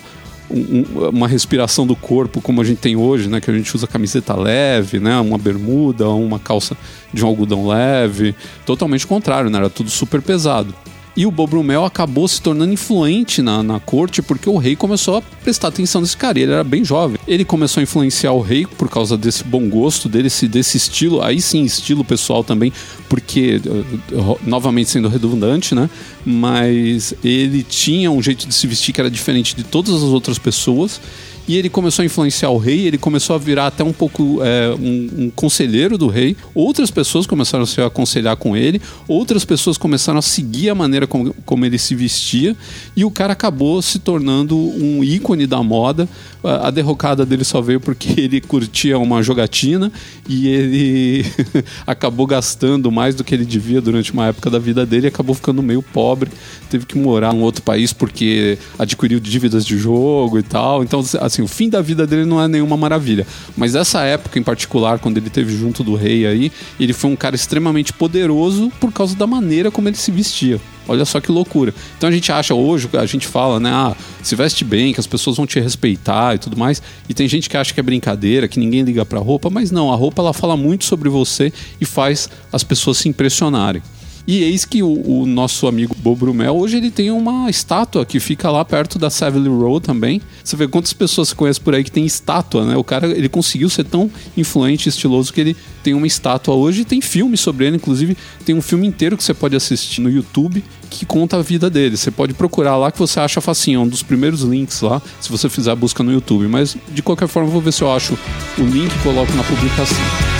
um, 0.50 1.08
uma 1.08 1.28
respiração 1.28 1.86
do 1.86 1.96
corpo 1.96 2.40
como 2.40 2.60
a 2.60 2.64
gente 2.64 2.78
tem 2.78 2.96
hoje, 2.96 3.28
né? 3.28 3.40
Que 3.40 3.50
a 3.50 3.54
gente 3.54 3.74
usa 3.74 3.86
camiseta 3.86 4.34
leve, 4.34 4.98
né? 5.00 5.18
Uma 5.20 5.38
bermuda, 5.38 6.08
uma 6.08 6.38
calça 6.38 6.76
de 7.12 7.24
um 7.24 7.28
algodão 7.28 7.66
leve. 7.66 8.34
Totalmente 8.66 9.06
contrário, 9.06 9.50
né? 9.50 9.58
Era 9.58 9.70
tudo 9.70 9.90
super 9.90 10.20
pesado. 10.20 10.74
E 11.16 11.26
o 11.26 11.30
Bobrumel 11.30 11.84
acabou 11.84 12.26
se 12.26 12.42
tornando 12.42 12.72
influente 12.72 13.40
na, 13.40 13.62
na 13.62 13.78
corte 13.78 14.20
porque 14.20 14.48
o 14.48 14.56
rei 14.56 14.74
começou 14.74 15.16
a 15.16 15.22
prestar 15.22 15.68
atenção 15.68 16.00
nesse 16.00 16.16
cara. 16.16 16.38
Ele 16.40 16.52
era 16.52 16.64
bem 16.64 16.84
jovem. 16.84 17.18
Ele 17.26 17.44
começou 17.44 17.80
a 17.80 17.84
influenciar 17.84 18.32
o 18.32 18.40
rei 18.40 18.66
por 18.66 18.88
causa 18.88 19.16
desse 19.16 19.44
bom 19.44 19.68
gosto 19.68 20.08
dele, 20.08 20.28
desse 20.48 20.76
estilo. 20.76 21.22
Aí 21.22 21.40
sim, 21.40 21.62
estilo 21.62 22.04
pessoal 22.04 22.42
também, 22.42 22.72
porque, 23.08 23.60
eh, 23.64 24.36
novamente 24.44 24.90
sendo 24.90 25.08
redundante, 25.08 25.74
né? 25.74 25.88
Mas 26.26 27.14
ele 27.22 27.62
tinha 27.62 28.10
um 28.10 28.20
jeito 28.20 28.48
de 28.48 28.54
se 28.54 28.66
vestir 28.66 28.92
que 28.92 29.00
era 29.00 29.10
diferente 29.10 29.54
de 29.54 29.62
todas 29.62 29.94
as 29.94 30.02
outras 30.02 30.38
pessoas 30.38 31.00
e 31.46 31.56
ele 31.56 31.68
começou 31.68 32.02
a 32.02 32.06
influenciar 32.06 32.50
o 32.50 32.58
rei, 32.58 32.86
ele 32.86 32.98
começou 32.98 33.34
a 33.34 33.38
virar 33.38 33.66
até 33.66 33.82
um 33.82 33.92
pouco 33.92 34.40
é, 34.42 34.74
um, 34.78 35.24
um, 35.24 35.30
conselheiro 35.30 35.98
do 35.98 36.08
rei. 36.08 36.36
Outras 36.54 36.90
pessoas 36.90 37.26
começaram 37.26 37.64
a 37.64 37.66
se 37.66 37.80
aconselhar 37.80 38.36
com 38.36 38.56
ele, 38.56 38.80
outras 39.08 39.44
pessoas 39.44 39.76
começaram 39.76 40.18
a 40.18 40.22
seguir 40.22 40.70
a 40.70 40.74
maneira 40.74 41.06
como, 41.06 41.34
como 41.44 41.64
ele 41.64 41.78
se 41.78 41.94
vestia, 41.94 42.56
e 42.96 43.04
o 43.04 43.10
cara 43.10 43.32
acabou 43.32 43.80
se 43.82 43.98
tornando 43.98 44.56
um 44.56 45.02
ícone 45.02 45.46
da 45.46 45.62
moda. 45.62 46.08
A, 46.42 46.70
derrocada 46.70 47.24
dele 47.24 47.42
só 47.42 47.62
veio 47.62 47.80
porque 47.80 48.20
ele 48.20 48.38
curtia 48.38 48.98
uma 48.98 49.22
jogatina 49.22 49.90
e 50.28 50.46
ele 50.46 51.26
acabou 51.86 52.26
gastando 52.26 52.92
mais 52.92 53.14
do 53.14 53.24
que 53.24 53.34
ele 53.34 53.46
devia 53.46 53.80
durante 53.80 54.12
uma 54.12 54.26
época 54.26 54.50
da 54.50 54.58
vida 54.58 54.84
dele 54.84 55.06
acabou 55.06 55.34
ficando 55.34 55.62
meio 55.62 55.82
pobre. 55.82 56.30
Teve 56.68 56.84
que 56.84 56.98
morar 56.98 57.34
em 57.34 57.40
outro 57.40 57.62
país 57.62 57.94
porque 57.94 58.58
adquiriu 58.78 59.18
dívidas 59.18 59.64
de 59.64 59.78
jogo 59.78 60.38
e 60.38 60.42
tal. 60.42 60.82
Então, 60.82 61.02
Assim, 61.20 61.33
o 61.42 61.48
fim 61.48 61.68
da 61.68 61.80
vida 61.80 62.06
dele 62.06 62.24
não 62.24 62.42
é 62.42 62.48
nenhuma 62.48 62.76
maravilha. 62.76 63.26
Mas 63.56 63.74
essa 63.74 64.02
época 64.02 64.38
em 64.38 64.42
particular, 64.42 64.98
quando 64.98 65.18
ele 65.18 65.30
teve 65.30 65.56
junto 65.56 65.82
do 65.82 65.94
rei 65.94 66.26
aí, 66.26 66.52
ele 66.78 66.92
foi 66.92 67.10
um 67.10 67.16
cara 67.16 67.34
extremamente 67.34 67.92
poderoso 67.92 68.70
por 68.80 68.92
causa 68.92 69.16
da 69.16 69.26
maneira 69.26 69.70
como 69.70 69.88
ele 69.88 69.96
se 69.96 70.10
vestia. 70.10 70.60
Olha 70.86 71.04
só 71.04 71.20
que 71.20 71.32
loucura. 71.32 71.74
Então 71.96 72.08
a 72.08 72.12
gente 72.12 72.30
acha 72.30 72.54
hoje, 72.54 72.88
a 72.92 73.06
gente 73.06 73.26
fala, 73.26 73.58
né? 73.58 73.70
Ah, 73.72 73.96
se 74.22 74.36
veste 74.36 74.64
bem, 74.64 74.92
que 74.92 75.00
as 75.00 75.06
pessoas 75.06 75.36
vão 75.36 75.46
te 75.46 75.58
respeitar 75.58 76.34
e 76.34 76.38
tudo 76.38 76.56
mais. 76.56 76.82
E 77.08 77.14
tem 77.14 77.26
gente 77.26 77.48
que 77.48 77.56
acha 77.56 77.72
que 77.72 77.80
é 77.80 77.82
brincadeira, 77.82 78.46
que 78.46 78.58
ninguém 78.58 78.82
liga 78.82 79.04
pra 79.04 79.18
roupa, 79.18 79.48
mas 79.48 79.70
não, 79.70 79.92
a 79.92 79.96
roupa 79.96 80.20
ela 80.20 80.34
fala 80.34 80.56
muito 80.56 80.84
sobre 80.84 81.08
você 81.08 81.52
e 81.80 81.86
faz 81.86 82.28
as 82.52 82.62
pessoas 82.62 82.98
se 82.98 83.08
impressionarem. 83.08 83.82
E 84.26 84.42
eis 84.42 84.64
que 84.64 84.82
o, 84.82 85.22
o, 85.22 85.26
nosso 85.26 85.66
amigo 85.66 85.94
Bob 85.98 86.18
Brumel, 86.18 86.56
hoje 86.56 86.78
ele 86.78 86.90
tem 86.90 87.10
uma 87.10 87.50
estátua 87.50 88.06
que 88.06 88.18
fica 88.18 88.50
lá 88.50 88.64
perto 88.64 88.98
da 88.98 89.10
Savile 89.10 89.48
Row 89.48 89.80
também. 89.80 90.20
Você 90.42 90.56
vê 90.56 90.66
quantas 90.66 90.94
pessoas 90.94 91.28
você 91.28 91.34
conhece 91.34 91.60
por 91.60 91.74
aí 91.74 91.84
que 91.84 91.90
tem 91.90 92.06
estátua, 92.06 92.64
né? 92.64 92.76
O 92.76 92.82
cara, 92.82 93.06
ele 93.06 93.28
conseguiu 93.28 93.68
ser 93.68 93.84
tão 93.84 94.10
influente 94.36 94.86
e 94.86 94.88
estiloso 94.88 95.32
que 95.32 95.40
ele 95.40 95.56
tem 95.82 95.92
uma 95.92 96.06
estátua 96.06 96.54
hoje 96.54 96.84
tem 96.84 97.02
filme 97.02 97.36
sobre 97.36 97.66
ele. 97.66 97.76
Inclusive, 97.76 98.16
tem 98.46 98.54
um 98.54 98.62
filme 98.62 98.86
inteiro 98.86 99.16
que 99.16 99.22
você 99.24 99.34
pode 99.34 99.54
assistir 99.54 100.00
no 100.00 100.10
YouTube 100.10 100.64
que 100.88 101.04
conta 101.04 101.36
a 101.36 101.42
vida 101.42 101.68
dele. 101.68 101.96
Você 101.96 102.10
pode 102.10 102.32
procurar 102.32 102.76
lá 102.76 102.90
que 102.90 102.98
você 102.98 103.20
acha 103.20 103.40
facinho. 103.40 103.80
É 103.80 103.82
um 103.82 103.88
dos 103.88 104.02
primeiros 104.02 104.42
links 104.42 104.80
lá, 104.80 105.02
se 105.20 105.30
você 105.30 105.48
fizer 105.48 105.72
a 105.72 105.76
busca 105.76 106.02
no 106.02 106.12
YouTube. 106.12 106.46
Mas, 106.46 106.76
de 106.88 107.02
qualquer 107.02 107.28
forma, 107.28 107.50
vou 107.50 107.60
ver 107.60 107.72
se 107.72 107.82
eu 107.82 107.92
acho 107.92 108.14
o 108.56 108.62
link 108.62 108.90
e 108.94 108.98
coloco 109.02 109.32
na 109.32 109.42
publicação. 109.42 110.33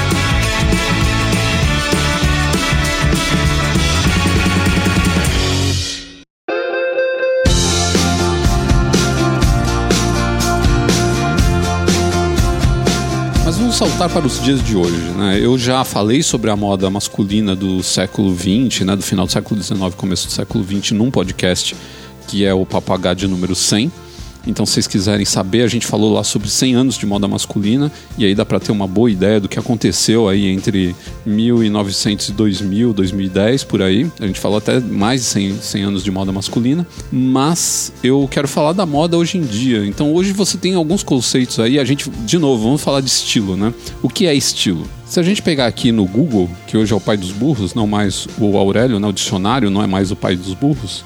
Saltar 13.85 14.09
para 14.09 14.27
os 14.27 14.43
dias 14.43 14.65
de 14.65 14.75
hoje. 14.75 14.97
Né? 15.15 15.41
Eu 15.43 15.59
já 15.59 15.85
falei 15.85 16.23
sobre 16.23 16.51
a 16.51 16.57
moda 16.57 16.89
masculina 16.89 17.55
do 17.55 17.83
século 17.83 18.35
XX, 18.35 18.81
né? 18.81 18.97
do 18.97 19.03
final 19.03 19.27
do 19.27 19.33
século 19.33 19.63
XIX, 19.63 19.95
começo 19.95 20.27
do 20.27 20.33
século 20.33 20.65
XX, 20.65 20.93
num 20.93 21.11
podcast 21.11 21.77
que 22.27 22.47
é 22.47 22.55
o 22.55 22.65
Papagaio 22.65 23.29
número 23.29 23.55
100. 23.55 23.93
Então, 24.47 24.67
se 24.67 24.73
vocês 24.73 24.87
quiserem 24.87 25.25
saber, 25.25 25.63
a 25.63 25.69
gente 25.69 25.87
falou 25.87 26.13
lá 26.13 26.23
sobre 26.23 26.49
100 26.49 26.75
anos 26.75 26.99
de 26.99 27.07
moda 27.07 27.27
masculina 27.27 27.91
e 28.19 28.25
aí 28.25 28.35
dá 28.35 28.45
para 28.45 28.61
ter 28.61 28.73
uma 28.73 28.87
boa 28.87 29.11
ideia 29.11 29.41
do 29.41 29.49
que 29.49 29.59
aconteceu 29.59 30.29
aí 30.29 30.47
entre 30.47 30.95
1900 31.25 32.29
e 32.29 32.33
2000, 32.33 32.93
2010 32.93 33.65
por 33.65 33.83
aí. 33.83 34.11
A 34.21 34.27
gente 34.27 34.41
falou 34.41 34.59
até 34.59 34.81
mais 34.81 35.23
de 35.23 35.27
100, 35.27 35.57
100 35.61 35.83
anos 35.83 36.05
de 36.05 36.11
moda 36.11 36.33
masculina, 36.33 36.87
mas 37.11 37.93
eu 38.03 38.29
quero 38.31 38.49
falar 38.49 38.73
da 38.73 38.87
moda 38.87 39.17
hoje 39.17 39.39
em 39.39 39.43
dia. 39.43 39.85
Então, 39.87 40.13
hoje 40.13 40.33
você 40.33 40.59
tem 40.59 40.75
alguns 40.75 41.03
conceitos 41.03 41.59
aí. 41.59 41.79
A 41.79 41.85
gente, 41.85 42.11
de 42.11 42.39
novo, 42.39 42.65
vamos 42.65 42.83
falar 42.83 43.01
de 43.01 43.09
estilo, 43.09 43.57
né? 43.57 43.73
O 44.03 44.09
que 44.09 44.27
é 44.27 44.35
estilo? 44.35 44.87
Se 45.07 45.21
a 45.21 45.23
gente 45.23 45.43
pegar 45.43 45.67
aqui 45.67 45.93
no 45.93 46.07
Google, 46.07 46.51
que 46.67 46.77
hoje 46.77 46.93
é 46.93 46.97
o 46.97 47.01
pai 47.01 47.17
dos 47.17 47.31
burros, 47.31 47.75
não 47.75 47.87
mais 47.87 48.27
o 48.39 48.57
Aurélio, 48.57 48.99
né? 48.99 49.07
o 49.07 49.13
dicionário 49.13 49.71
não 49.71 49.83
é 49.83 49.87
mais 49.87 50.11
o 50.11 50.17
pai 50.17 50.35
dos 50.35 50.55
burros, 50.55 51.05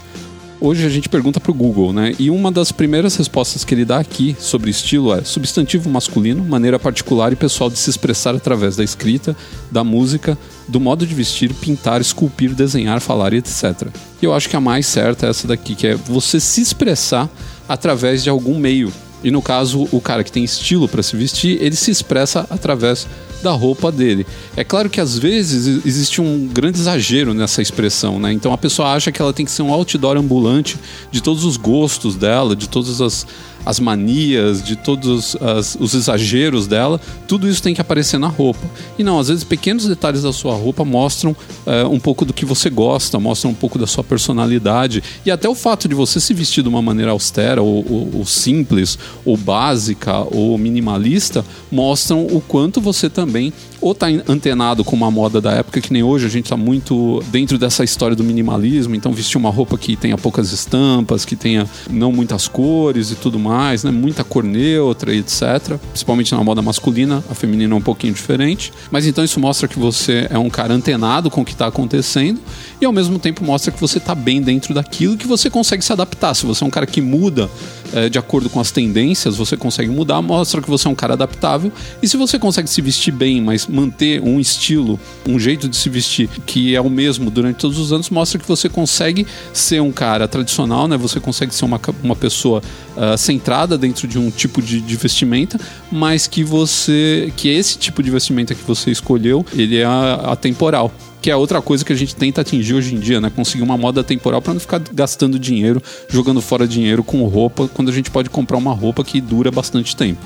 hoje 0.61 0.85
a 0.85 0.89
gente 0.89 1.09
pergunta 1.09 1.41
para 1.41 1.51
o 1.51 1.55
Google, 1.55 1.93
né? 1.93 2.15
E 2.19 2.31
uma 2.31 2.51
das 2.51 2.73
primeiras 2.73 3.17
respostas 3.17 3.65
que 3.65 3.75
ele 3.75 3.85
dá 3.85 3.99
aqui 3.99 4.37
sobre 4.39 4.71
estilo 4.71 5.13
é 5.13 5.23
substantivo 5.23 5.89
masculino, 5.89 6.45
maneira 6.45 6.79
particular 6.79 7.33
e 7.33 7.37
pessoal 7.37 7.71
de 7.71 7.79
se 7.79 7.91
expressar 7.91 8.35
através 8.35 8.77
da 8.77 8.85
escrita, 8.85 9.37
da 9.71 9.85
música, 9.85 10.37
do 10.67 10.81
modo 10.81 11.07
de 11.07 11.15
vestir, 11.15 11.53
pintar, 11.55 12.01
esculpir, 12.01 12.55
desenhar, 12.55 13.01
falar 13.01 13.33
e 13.33 13.39
etc. 13.39 13.89
E 14.21 14.25
eu 14.25 14.35
acho 14.35 14.49
que 14.49 14.57
a 14.57 14.61
mais 14.61 14.87
certa 14.87 15.27
é 15.27 15.31
essa 15.31 15.47
daqui, 15.47 15.75
que 15.75 15.87
é 15.87 15.95
você 15.95 16.41
se 16.41 16.61
expressar 16.61 17.29
através 17.69 18.23
de 18.23 18.31
algum 18.31 18.59
meio. 18.59 18.93
E 19.23 19.31
no 19.31 19.43
caso, 19.43 19.89
o 19.91 20.01
cara 20.01 20.23
que 20.23 20.31
tem 20.31 20.45
estilo 20.45 20.89
para 20.89 21.03
se 21.03 21.17
vestir, 21.17 21.61
ele 21.61 21.75
se 21.75 21.91
expressa 21.91 22.47
através 22.49 23.07
da 23.43 23.51
roupa 23.53 23.91
dele. 23.91 24.27
É 24.57 24.65
claro 24.65 24.91
que 24.91 25.01
às 25.01 25.19
vezes 25.19 25.85
existe 25.85 26.21
um 26.21 26.49
grande 26.49 26.79
exagero 26.79 27.33
nessa 27.35 27.63
expressão, 27.63 28.19
né? 28.19 28.33
Então 28.33 28.53
a 28.53 28.59
pessoa 28.59 28.93
acha 28.93 29.13
que 29.13 29.21
ela 29.23 29.33
tem 29.33 29.45
que 29.45 29.53
ser 29.53 29.63
um 29.63 29.73
outdoor 29.73 30.17
ambulante 30.17 30.77
de 31.11 31.23
todos 31.23 31.45
os 31.45 31.57
gostos 31.57 32.17
dela, 32.17 32.57
de 32.57 32.69
todas 32.69 33.01
as 33.01 33.27
as 33.69 33.79
manias, 33.79 34.63
de 34.63 34.77
todos 34.77 35.37
as, 35.37 35.77
os 35.79 35.93
exageros 35.93 36.67
dela, 36.67 36.99
tudo 37.27 37.47
isso 37.47 37.63
tem 37.63 37.75
que 37.75 37.83
aparecer 37.83 38.17
na 38.17 38.27
roupa. 38.27 38.67
E 38.99 39.05
não, 39.05 39.19
às 39.19 39.29
vezes 39.29 39.45
pequenos 39.45 39.85
detalhes 39.85 40.23
da 40.23 40.33
sua 40.33 40.55
roupa 40.55 40.87
mostram 40.87 41.37
é, 41.67 41.85
um 41.85 42.01
pouco 42.01 42.25
do 42.25 42.33
que 42.33 42.47
você 42.47 42.71
gosta, 42.71 43.21
mostram 43.21 43.51
um 43.51 43.55
pouco 43.55 43.79
da 43.79 43.87
sua 43.87 44.03
personalidade. 44.03 45.03
E 45.23 45.31
até 45.31 45.47
o 45.47 45.55
fato 45.55 45.87
de 45.87 45.95
você 45.95 46.19
se 46.19 46.33
vestir 46.33 46.63
de 46.63 46.69
uma 46.71 46.81
maneira 46.81 47.11
austera, 47.11 47.61
ou, 47.61 47.85
ou, 47.87 48.11
ou 48.21 48.25
simples, 48.25 48.99
ou 49.23 49.37
básica, 49.37 50.17
ou 50.35 50.57
minimalista, 50.57 51.45
mostram 51.71 52.27
o 52.27 52.41
quanto 52.41 52.81
você 52.81 53.11
também 53.11 53.53
ou 53.81 53.93
está 53.93 54.07
antenado 54.29 54.85
com 54.85 54.97
uma 54.97 55.11
moda 55.11 55.41
da 55.41 55.53
época, 55.53 55.81
que 55.81 55.93
nem 55.93 56.03
hoje 56.03 56.27
a 56.27 56.29
gente 56.29 56.47
está 56.47 56.57
muito 56.57 57.23
dentro 57.31 57.59
dessa 57.59 57.85
história 57.85 58.17
do 58.17 58.25
minimalismo, 58.25 58.95
então 58.95 59.13
vestir 59.13 59.37
uma 59.37 59.51
roupa 59.51 59.79
que 59.79 59.97
tenha 59.97 60.19
poucas 60.19 60.53
estampas, 60.53 61.25
que 61.25 61.37
tenha 61.37 61.69
não 61.91 62.11
muitas 62.11 62.49
cores 62.49 63.11
e 63.11 63.15
tudo 63.15 63.39
mais, 63.39 63.58
né? 63.85 63.91
Muita 63.91 64.25
cor 64.25 64.45
neutra 64.45 65.15
e 65.15 65.19
etc. 65.19 65.77
Principalmente 65.91 66.33
na 66.33 66.43
moda 66.43 66.63
masculina, 66.63 67.23
a 67.31 67.35
feminina 67.35 67.75
é 67.75 67.77
um 67.77 67.83
pouquinho 67.83 68.13
diferente. 68.13 68.73
Mas 68.91 69.07
então 69.07 69.25
isso 69.25 69.41
mostra 69.41 69.69
que 69.69 69.79
você 69.79 70.27
é 70.31 70.39
um 70.39 70.49
cara 70.49 70.73
antenado 70.73 71.31
com 71.31 71.43
o 71.43 71.45
que 71.45 71.53
está 71.53 71.67
acontecendo 71.67 72.41
e 72.81 72.85
ao 72.85 72.93
mesmo 72.93 73.19
tempo 73.19 73.45
mostra 73.45 73.73
que 73.73 73.81
você 73.81 73.99
está 73.99 74.15
bem 74.15 74.41
dentro 74.41 74.73
daquilo 74.73 75.17
que 75.17 75.27
você 75.27 75.51
consegue 75.51 75.85
se 75.85 75.93
adaptar. 75.93 76.35
Se 76.35 76.47
você 76.47 76.65
é 76.65 76.67
um 76.67 76.71
cara 76.71 76.87
que 76.87 77.01
muda 77.01 77.51
é, 77.93 78.09
de 78.09 78.19
acordo 78.19 78.51
com 78.51 78.61
as 78.61 78.71
tendências, 78.71 79.37
você 79.37 79.57
consegue 79.57 79.91
mudar, 79.91 80.21
mostra 80.23 80.61
que 80.61 80.69
você 80.69 80.87
é 80.89 80.91
um 80.91 80.95
cara 80.95 81.15
adaptável. 81.15 81.73
E 82.03 82.09
se 82.09 82.17
você 82.17 82.39
consegue 82.39 82.69
se 82.69 82.81
vestir 82.81 83.13
bem, 83.13 83.41
mas 83.41 83.67
manter 83.67 84.21
um 84.21 84.39
estilo, 84.41 84.99
um 85.27 85.39
jeito 85.39 85.69
de 85.69 85.77
se 85.77 85.89
vestir 85.89 86.29
que 86.47 86.75
é 86.75 86.81
o 86.81 86.91
mesmo 86.91 87.31
durante 87.31 87.57
todos 87.57 87.79
os 87.79 87.93
anos, 87.93 88.11
mostra 88.11 88.39
que 88.39 88.47
você 88.47 88.69
consegue 88.69 89.27
ser 89.53 89.81
um 89.81 89.93
cara 89.93 90.29
tradicional, 90.29 90.89
né? 90.89 90.97
Você 90.97 91.21
consegue 91.21 91.55
ser 91.55 91.65
uma, 91.65 91.81
uma 92.03 92.17
pessoa 92.17 92.63
uh, 92.97 93.17
centrada 93.17 93.79
dentro 93.79 94.07
de 94.07 94.19
um 94.19 94.31
tipo 94.31 94.61
de, 94.61 94.81
de, 94.81 94.97
vestimenta, 94.97 95.59
mas 95.91 96.27
que 96.27 96.43
você, 96.43 97.33
que 97.37 97.49
esse 97.49 97.79
tipo 97.79 98.03
de 98.03 98.11
vestimenta 98.11 98.55
que 98.55 98.65
você 98.65 98.91
escolheu, 98.91 99.45
ele 99.55 99.79
é 99.79 99.85
atemporal 99.85 100.93
que 101.21 101.31
é 101.31 101.37
outra 101.37 101.61
coisa 101.61 101.85
que 101.85 101.93
a 101.93 101.97
gente 101.97 102.15
tenta 102.15 102.41
atingir 102.41 102.75
hoje 102.75 102.95
em 102.95 102.99
dia, 102.99 103.21
né? 103.21 103.31
Conseguir 103.35 103.63
uma 103.63 103.77
moda 103.77 104.05
temporal 104.05 104.41
para 104.41 104.55
não 104.55 104.61
ficar 104.61 104.81
gastando 104.93 105.39
dinheiro, 105.39 105.83
jogando 106.09 106.41
fora 106.41 106.67
dinheiro 106.67 107.03
com 107.03 107.23
roupa, 107.25 107.69
quando 107.69 107.91
a 107.91 107.93
gente 107.93 108.11
pode 108.11 108.31
comprar 108.31 108.57
uma 108.57 108.73
roupa 108.73 109.05
que 109.05 109.21
dura 109.21 109.51
bastante 109.51 109.97
tempo. 109.97 110.21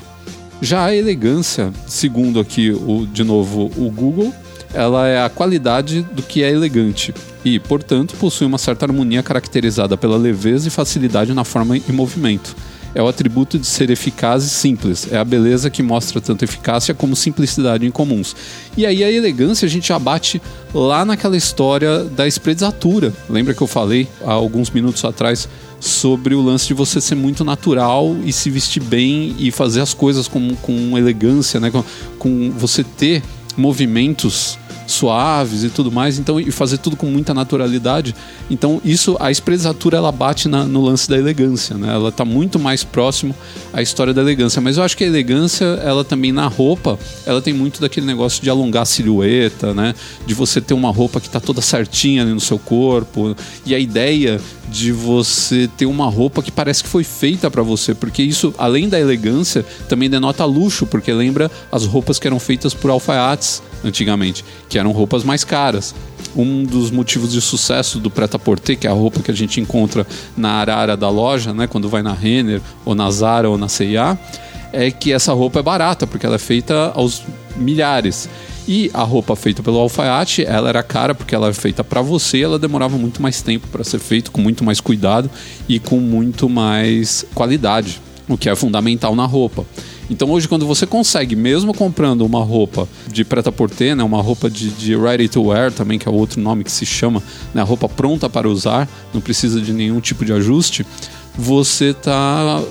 Já 0.61 0.85
a 0.85 0.95
elegância, 0.95 1.73
segundo 1.87 2.39
aqui 2.39 2.71
o, 2.71 3.05
de 3.05 3.23
novo 3.23 3.71
o 3.75 3.91
Google, 3.91 4.33
ela 4.73 5.07
é 5.07 5.23
a 5.23 5.29
qualidade 5.29 6.01
do 6.13 6.23
que 6.23 6.41
é 6.41 6.49
elegante 6.49 7.13
e, 7.45 7.59
portanto, 7.59 8.15
possui 8.15 8.47
uma 8.47 8.57
certa 8.57 8.85
harmonia 8.85 9.21
caracterizada 9.21 9.95
pela 9.95 10.17
leveza 10.17 10.67
e 10.67 10.71
facilidade 10.71 11.33
na 11.33 11.43
forma 11.43 11.77
e 11.77 11.91
movimento. 11.91 12.55
É 12.95 13.01
o 13.01 13.07
atributo 13.07 13.57
de 13.57 13.65
ser 13.65 13.89
eficaz 13.89 14.43
e 14.43 14.49
simples. 14.49 15.11
É 15.11 15.17
a 15.17 15.23
beleza 15.23 15.69
que 15.69 15.81
mostra 15.81 16.21
tanto 16.21 16.43
eficácia 16.43 16.93
como 16.93 17.15
simplicidade 17.15 17.85
em 17.85 17.91
comuns. 17.91 18.35
E 18.77 18.85
aí 18.85 19.03
a 19.03 19.11
elegância 19.11 19.65
a 19.65 19.69
gente 19.69 19.87
já 19.87 19.97
bate 19.97 20.41
lá 20.73 21.03
naquela 21.03 21.35
história 21.35 22.03
da 22.03 22.27
esprezatura. 22.27 23.13
Lembra 23.29 23.53
que 23.53 23.61
eu 23.61 23.67
falei 23.67 24.07
há 24.23 24.31
alguns 24.31 24.69
minutos 24.69 25.03
atrás 25.03 25.47
sobre 25.79 26.33
o 26.33 26.41
lance 26.41 26.67
de 26.67 26.73
você 26.73 27.01
ser 27.01 27.15
muito 27.15 27.43
natural 27.43 28.15
e 28.23 28.31
se 28.31 28.49
vestir 28.49 28.81
bem 28.81 29.35
e 29.37 29.51
fazer 29.51 29.81
as 29.81 29.93
coisas 29.93 30.27
com, 30.27 30.55
com 30.55 30.97
elegância, 30.97 31.59
né? 31.59 31.69
com, 31.69 31.83
com 32.17 32.51
você 32.51 32.83
ter 32.83 33.21
movimentos 33.57 34.57
suaves 34.93 35.63
e 35.63 35.69
tudo 35.69 35.91
mais, 35.91 36.19
então 36.19 36.39
e 36.39 36.51
fazer 36.51 36.77
tudo 36.77 36.95
com 36.95 37.07
muita 37.07 37.33
naturalidade. 37.33 38.15
Então 38.49 38.81
isso 38.83 39.17
a 39.19 39.31
espresatura 39.31 39.97
ela 39.97 40.11
bate 40.11 40.47
na, 40.47 40.65
no 40.65 40.81
lance 40.81 41.09
da 41.09 41.17
elegância, 41.17 41.77
né? 41.77 41.93
Ela 41.93 42.09
está 42.09 42.23
muito 42.23 42.59
mais 42.59 42.83
próximo 42.83 43.35
à 43.71 43.81
história 43.81 44.13
da 44.13 44.21
elegância, 44.21 44.61
mas 44.61 44.77
eu 44.77 44.83
acho 44.83 44.95
que 44.95 45.03
a 45.03 45.07
elegância 45.07 45.65
ela 45.83 46.03
também 46.03 46.31
na 46.31 46.47
roupa, 46.47 46.97
ela 47.25 47.41
tem 47.41 47.53
muito 47.53 47.81
daquele 47.81 48.05
negócio 48.05 48.41
de 48.41 48.49
alongar 48.49 48.83
a 48.83 48.85
silhueta, 48.85 49.73
né? 49.73 49.93
De 50.25 50.33
você 50.33 50.61
ter 50.61 50.73
uma 50.73 50.91
roupa 50.91 51.19
que 51.19 51.27
está 51.27 51.39
toda 51.39 51.61
certinha 51.61 52.25
no 52.25 52.39
seu 52.39 52.59
corpo 52.59 53.35
e 53.65 53.73
a 53.73 53.79
ideia 53.79 54.39
de 54.69 54.91
você 54.91 55.69
ter 55.77 55.85
uma 55.85 56.09
roupa 56.09 56.41
que 56.41 56.51
parece 56.51 56.83
que 56.83 56.89
foi 56.89 57.03
feita 57.03 57.51
para 57.51 57.61
você, 57.61 57.93
porque 57.93 58.23
isso, 58.23 58.53
além 58.57 58.89
da 58.89 58.99
elegância, 58.99 59.63
também 59.87 60.09
denota 60.09 60.43
luxo, 60.45 60.87
porque 60.87 61.13
lembra 61.13 61.51
as 61.71 61.85
roupas 61.85 62.17
que 62.17 62.25
eram 62.25 62.39
feitas 62.39 62.73
por 62.73 62.89
alfaiates 62.89 63.61
antigamente, 63.83 64.43
que 64.69 64.79
eram 64.79 64.91
roupas 64.91 65.23
mais 65.23 65.43
caras. 65.43 65.93
Um 66.35 66.63
dos 66.63 66.89
motivos 66.89 67.31
de 67.31 67.41
sucesso 67.41 67.99
do 67.99 68.09
prêt-à-porter, 68.09 68.77
que 68.77 68.87
é 68.87 68.89
a 68.89 68.93
roupa 68.93 69.21
que 69.21 69.31
a 69.31 69.35
gente 69.35 69.59
encontra 69.59 70.05
na 70.35 70.51
arara 70.53 70.97
da 70.97 71.09
loja, 71.09 71.53
né, 71.53 71.67
quando 71.67 71.89
vai 71.89 72.01
na 72.01 72.13
Renner, 72.13 72.61
ou 72.83 72.95
na 72.95 73.09
Zara, 73.11 73.49
ou 73.49 73.57
na 73.57 73.67
C&A, 73.67 74.17
é 74.71 74.89
que 74.89 75.13
essa 75.13 75.33
roupa 75.33 75.59
é 75.59 75.63
barata, 75.63 76.07
porque 76.07 76.25
ela 76.25 76.35
é 76.35 76.39
feita 76.39 76.91
aos 76.95 77.21
milhares. 77.55 78.27
E 78.67 78.89
a 78.93 79.03
roupa 79.03 79.35
feita 79.35 79.61
pelo 79.61 79.77
alfaiate, 79.77 80.43
ela 80.45 80.69
era 80.69 80.81
cara 80.81 81.13
porque 81.13 81.35
ela 81.35 81.47
era 81.47 81.53
feita 81.53 81.83
para 81.83 82.01
você, 82.01 82.41
ela 82.41 82.57
demorava 82.57 82.97
muito 82.97 83.21
mais 83.21 83.41
tempo 83.41 83.67
para 83.67 83.83
ser 83.83 83.99
feito, 83.99 84.31
com 84.31 84.41
muito 84.41 84.63
mais 84.63 84.79
cuidado 84.79 85.29
e 85.67 85.79
com 85.79 85.97
muito 85.99 86.49
mais 86.49 87.25
qualidade. 87.35 88.01
o 88.27 88.37
que 88.37 88.49
é 88.49 88.55
fundamental 88.55 89.15
na 89.15 89.25
roupa. 89.25 89.65
Então 90.13 90.29
hoje 90.29 90.47
quando 90.47 90.67
você 90.67 90.85
consegue, 90.85 91.35
mesmo 91.35 91.73
comprando 91.73 92.21
uma 92.21 92.43
roupa 92.43 92.87
de 93.11 93.25
preta-porter, 93.25 93.95
né, 93.95 94.03
uma 94.03 94.21
roupa 94.21 94.47
de, 94.47 94.69
de, 94.69 94.95
ready 94.95 95.27
to 95.27 95.47
wear 95.47 95.71
também, 95.71 95.97
que 95.97 96.07
é 96.07 96.11
outro 96.11 96.39
nome 96.39 96.63
que 96.63 96.71
se 96.71 96.85
chama, 96.85 97.21
né, 97.51 97.63
roupa 97.63 97.89
pronta 97.89 98.29
para 98.29 98.47
usar, 98.47 98.87
não 99.11 99.19
precisa 99.19 99.59
de 99.59 99.73
nenhum 99.73 99.99
tipo 99.99 100.23
de 100.23 100.31
ajuste, 100.31 100.85
você 101.35 101.85
está 101.85 102.61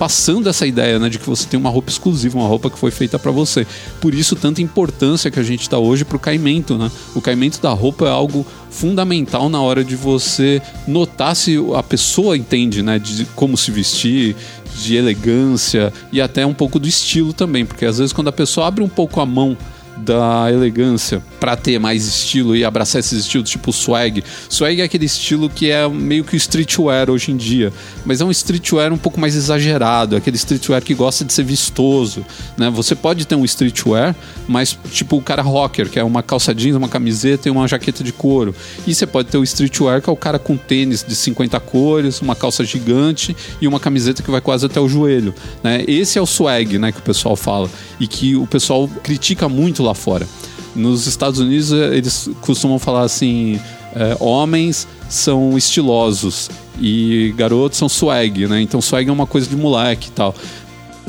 passando 0.00 0.48
essa 0.48 0.66
ideia 0.66 0.98
né, 0.98 1.10
de 1.10 1.18
que 1.18 1.28
você 1.28 1.46
tem 1.46 1.60
uma 1.60 1.68
roupa 1.68 1.90
exclusiva, 1.90 2.38
uma 2.38 2.48
roupa 2.48 2.70
que 2.70 2.78
foi 2.78 2.90
feita 2.90 3.18
para 3.18 3.30
você. 3.30 3.66
Por 4.00 4.14
isso, 4.14 4.34
tanta 4.34 4.62
importância 4.62 5.30
que 5.30 5.38
a 5.38 5.42
gente 5.42 5.68
dá 5.68 5.78
hoje 5.78 6.06
para 6.06 6.16
o 6.16 6.18
caimento. 6.18 6.78
Né? 6.78 6.90
O 7.14 7.20
caimento 7.20 7.60
da 7.60 7.68
roupa 7.68 8.06
é 8.06 8.10
algo 8.10 8.46
fundamental 8.70 9.50
na 9.50 9.60
hora 9.60 9.84
de 9.84 9.94
você 9.96 10.62
notar 10.88 11.36
se 11.36 11.58
a 11.76 11.82
pessoa 11.82 12.34
entende 12.34 12.82
né, 12.82 12.98
de 12.98 13.26
como 13.36 13.58
se 13.58 13.70
vestir, 13.70 14.34
de 14.82 14.96
elegância 14.96 15.92
e 16.12 16.20
até 16.20 16.44
um 16.44 16.54
pouco 16.54 16.78
do 16.78 16.88
estilo 16.88 17.32
também, 17.32 17.64
porque 17.64 17.84
às 17.84 17.98
vezes 17.98 18.12
quando 18.12 18.28
a 18.28 18.32
pessoa 18.32 18.66
abre 18.66 18.82
um 18.82 18.88
pouco 18.88 19.20
a 19.20 19.26
mão 19.26 19.56
da 20.00 20.50
elegância 20.50 21.22
para 21.38 21.56
ter 21.56 21.78
mais 21.78 22.06
estilo 22.06 22.56
e 22.56 22.64
abraçar 22.64 23.00
esses 23.00 23.20
estilos 23.20 23.48
tipo 23.48 23.72
swag. 23.72 24.22
Swag 24.48 24.80
é 24.80 24.84
aquele 24.84 25.06
estilo 25.06 25.48
que 25.48 25.70
é 25.70 25.88
meio 25.88 26.24
que 26.24 26.34
o 26.34 26.36
streetwear 26.36 27.10
hoje 27.10 27.30
em 27.32 27.36
dia, 27.36 27.72
mas 28.04 28.20
é 28.20 28.24
um 28.24 28.30
streetwear 28.30 28.92
um 28.92 28.98
pouco 28.98 29.20
mais 29.20 29.34
exagerado, 29.34 30.16
aquele 30.16 30.36
streetwear 30.36 30.82
que 30.82 30.94
gosta 30.94 31.24
de 31.24 31.32
ser 31.32 31.44
vistoso, 31.44 32.24
né? 32.56 32.70
Você 32.70 32.94
pode 32.94 33.26
ter 33.26 33.34
um 33.34 33.44
streetwear, 33.44 34.14
mas 34.48 34.76
tipo 34.90 35.16
o 35.16 35.22
cara 35.22 35.42
rocker, 35.42 35.88
que 35.88 35.98
é 35.98 36.04
uma 36.04 36.22
calça 36.22 36.54
jeans, 36.54 36.76
uma 36.76 36.88
camiseta 36.88 37.48
e 37.48 37.50
uma 37.50 37.66
jaqueta 37.68 38.02
de 38.02 38.12
couro. 38.12 38.54
E 38.86 38.94
você 38.94 39.06
pode 39.06 39.28
ter 39.28 39.38
o 39.38 39.44
streetwear, 39.44 40.02
que 40.02 40.08
é 40.08 40.12
o 40.12 40.16
cara 40.16 40.38
com 40.38 40.56
tênis 40.56 41.04
de 41.06 41.14
50 41.14 41.58
cores, 41.60 42.20
uma 42.20 42.34
calça 42.34 42.64
gigante 42.64 43.36
e 43.60 43.68
uma 43.68 43.80
camiseta 43.80 44.22
que 44.22 44.30
vai 44.30 44.40
quase 44.40 44.66
até 44.66 44.80
o 44.80 44.88
joelho, 44.88 45.34
né? 45.62 45.84
Esse 45.86 46.18
é 46.18 46.22
o 46.22 46.26
swag, 46.26 46.78
né, 46.78 46.92
que 46.92 46.98
o 46.98 47.02
pessoal 47.02 47.36
fala 47.36 47.70
e 47.98 48.06
que 48.06 48.36
o 48.36 48.46
pessoal 48.46 48.88
critica 49.02 49.48
muito 49.48 49.82
lá 49.82 49.89
lá 49.90 49.94
fora. 49.94 50.26
Nos 50.74 51.06
Estados 51.06 51.40
Unidos, 51.40 51.72
eh, 51.72 51.96
eles 51.96 52.30
costumam 52.40 52.78
falar 52.78 53.02
assim: 53.02 53.60
é, 53.94 54.16
homens 54.20 54.86
são 55.08 55.58
estilosos 55.58 56.48
e 56.80 57.34
garotos 57.36 57.78
são 57.78 57.88
swag, 57.88 58.46
né? 58.46 58.60
Então, 58.60 58.80
swag 58.80 59.08
é 59.08 59.12
uma 59.12 59.26
coisa 59.26 59.48
de 59.48 59.56
moleque 59.56 60.08
e 60.08 60.12
tal. 60.12 60.34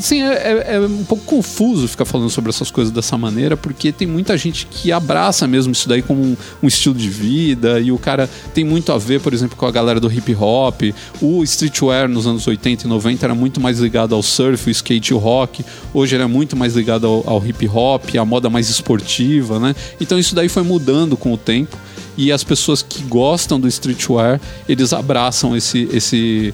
Assim, 0.01 0.23
é, 0.23 0.77
é, 0.77 0.79
um 0.79 1.03
pouco 1.03 1.23
confuso 1.25 1.87
ficar 1.87 2.05
falando 2.05 2.31
sobre 2.31 2.49
essas 2.49 2.71
coisas 2.71 2.91
dessa 2.91 3.19
maneira, 3.19 3.55
porque 3.55 3.91
tem 3.91 4.07
muita 4.07 4.35
gente 4.35 4.65
que 4.65 4.91
abraça 4.91 5.47
mesmo 5.47 5.71
isso 5.71 5.87
daí 5.87 6.01
como 6.01 6.23
um, 6.23 6.35
um, 6.63 6.67
estilo 6.67 6.95
de 6.95 7.07
vida, 7.07 7.79
e 7.79 7.91
o 7.91 7.99
cara 7.99 8.27
tem 8.51 8.63
muito 8.63 8.91
a 8.91 8.97
ver, 8.97 9.21
por 9.21 9.31
exemplo, 9.31 9.55
com 9.55 9.63
a 9.63 9.71
galera 9.71 9.99
do 9.99 10.11
hip 10.11 10.33
hop. 10.33 10.81
O 11.21 11.43
streetwear 11.43 12.09
nos 12.09 12.25
anos 12.25 12.47
80 12.47 12.87
e 12.87 12.89
90 12.89 13.25
era 13.27 13.35
muito 13.35 13.61
mais 13.61 13.77
ligado 13.77 14.15
ao 14.15 14.23
surf, 14.23 14.67
o 14.67 14.71
skate 14.71 15.11
e 15.11 15.13
o 15.13 15.19
rock. 15.19 15.63
Hoje 15.93 16.15
ele 16.15 16.23
é 16.23 16.27
muito 16.27 16.57
mais 16.57 16.75
ligado 16.75 17.05
ao, 17.05 17.23
ao 17.29 17.45
hip 17.45 17.67
hop, 17.67 18.03
à 18.19 18.25
moda 18.25 18.49
mais 18.49 18.69
esportiva, 18.69 19.59
né? 19.59 19.75
Então 19.99 20.17
isso 20.17 20.33
daí 20.33 20.49
foi 20.49 20.63
mudando 20.63 21.15
com 21.15 21.31
o 21.31 21.37
tempo 21.37 21.77
e 22.17 22.31
as 22.31 22.43
pessoas 22.43 22.81
que 22.81 23.03
gostam 23.03 23.59
do 23.59 23.67
streetwear, 23.67 24.41
eles 24.67 24.93
abraçam 24.93 25.55
esse, 25.55 25.87
esse 25.93 26.53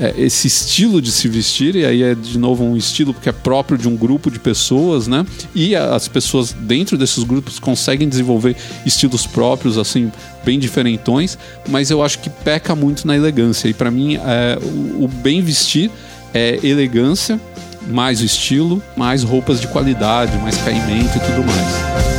é, 0.00 0.14
esse 0.16 0.46
estilo 0.46 1.02
de 1.02 1.10
se 1.10 1.26
vestir, 1.28 1.74
e 1.74 1.84
aí 1.84 2.02
é 2.02 2.14
de 2.14 2.38
novo 2.38 2.64
um 2.64 2.76
estilo 2.76 3.12
que 3.12 3.28
é 3.28 3.32
próprio 3.32 3.76
de 3.76 3.88
um 3.88 3.96
grupo 3.96 4.30
de 4.30 4.38
pessoas, 4.38 5.08
né? 5.08 5.26
E 5.54 5.74
as 5.74 6.06
pessoas 6.06 6.52
dentro 6.52 6.96
desses 6.96 7.24
grupos 7.24 7.58
conseguem 7.58 8.08
desenvolver 8.08 8.56
estilos 8.86 9.26
próprios, 9.26 9.76
assim, 9.76 10.12
bem 10.44 10.58
diferentões, 10.58 11.36
mas 11.68 11.90
eu 11.90 12.02
acho 12.02 12.20
que 12.20 12.30
peca 12.30 12.74
muito 12.74 13.06
na 13.06 13.16
elegância. 13.16 13.68
E 13.68 13.74
para 13.74 13.90
mim, 13.90 14.16
é, 14.16 14.58
o, 14.62 15.04
o 15.04 15.08
bem 15.08 15.42
vestir 15.42 15.90
é 16.32 16.60
elegância, 16.62 17.40
mais 17.88 18.20
o 18.20 18.24
estilo, 18.24 18.80
mais 18.96 19.22
roupas 19.24 19.60
de 19.60 19.66
qualidade, 19.66 20.36
mais 20.38 20.56
caimento 20.58 21.16
e 21.16 21.20
tudo 21.20 21.44
mais. 21.44 22.17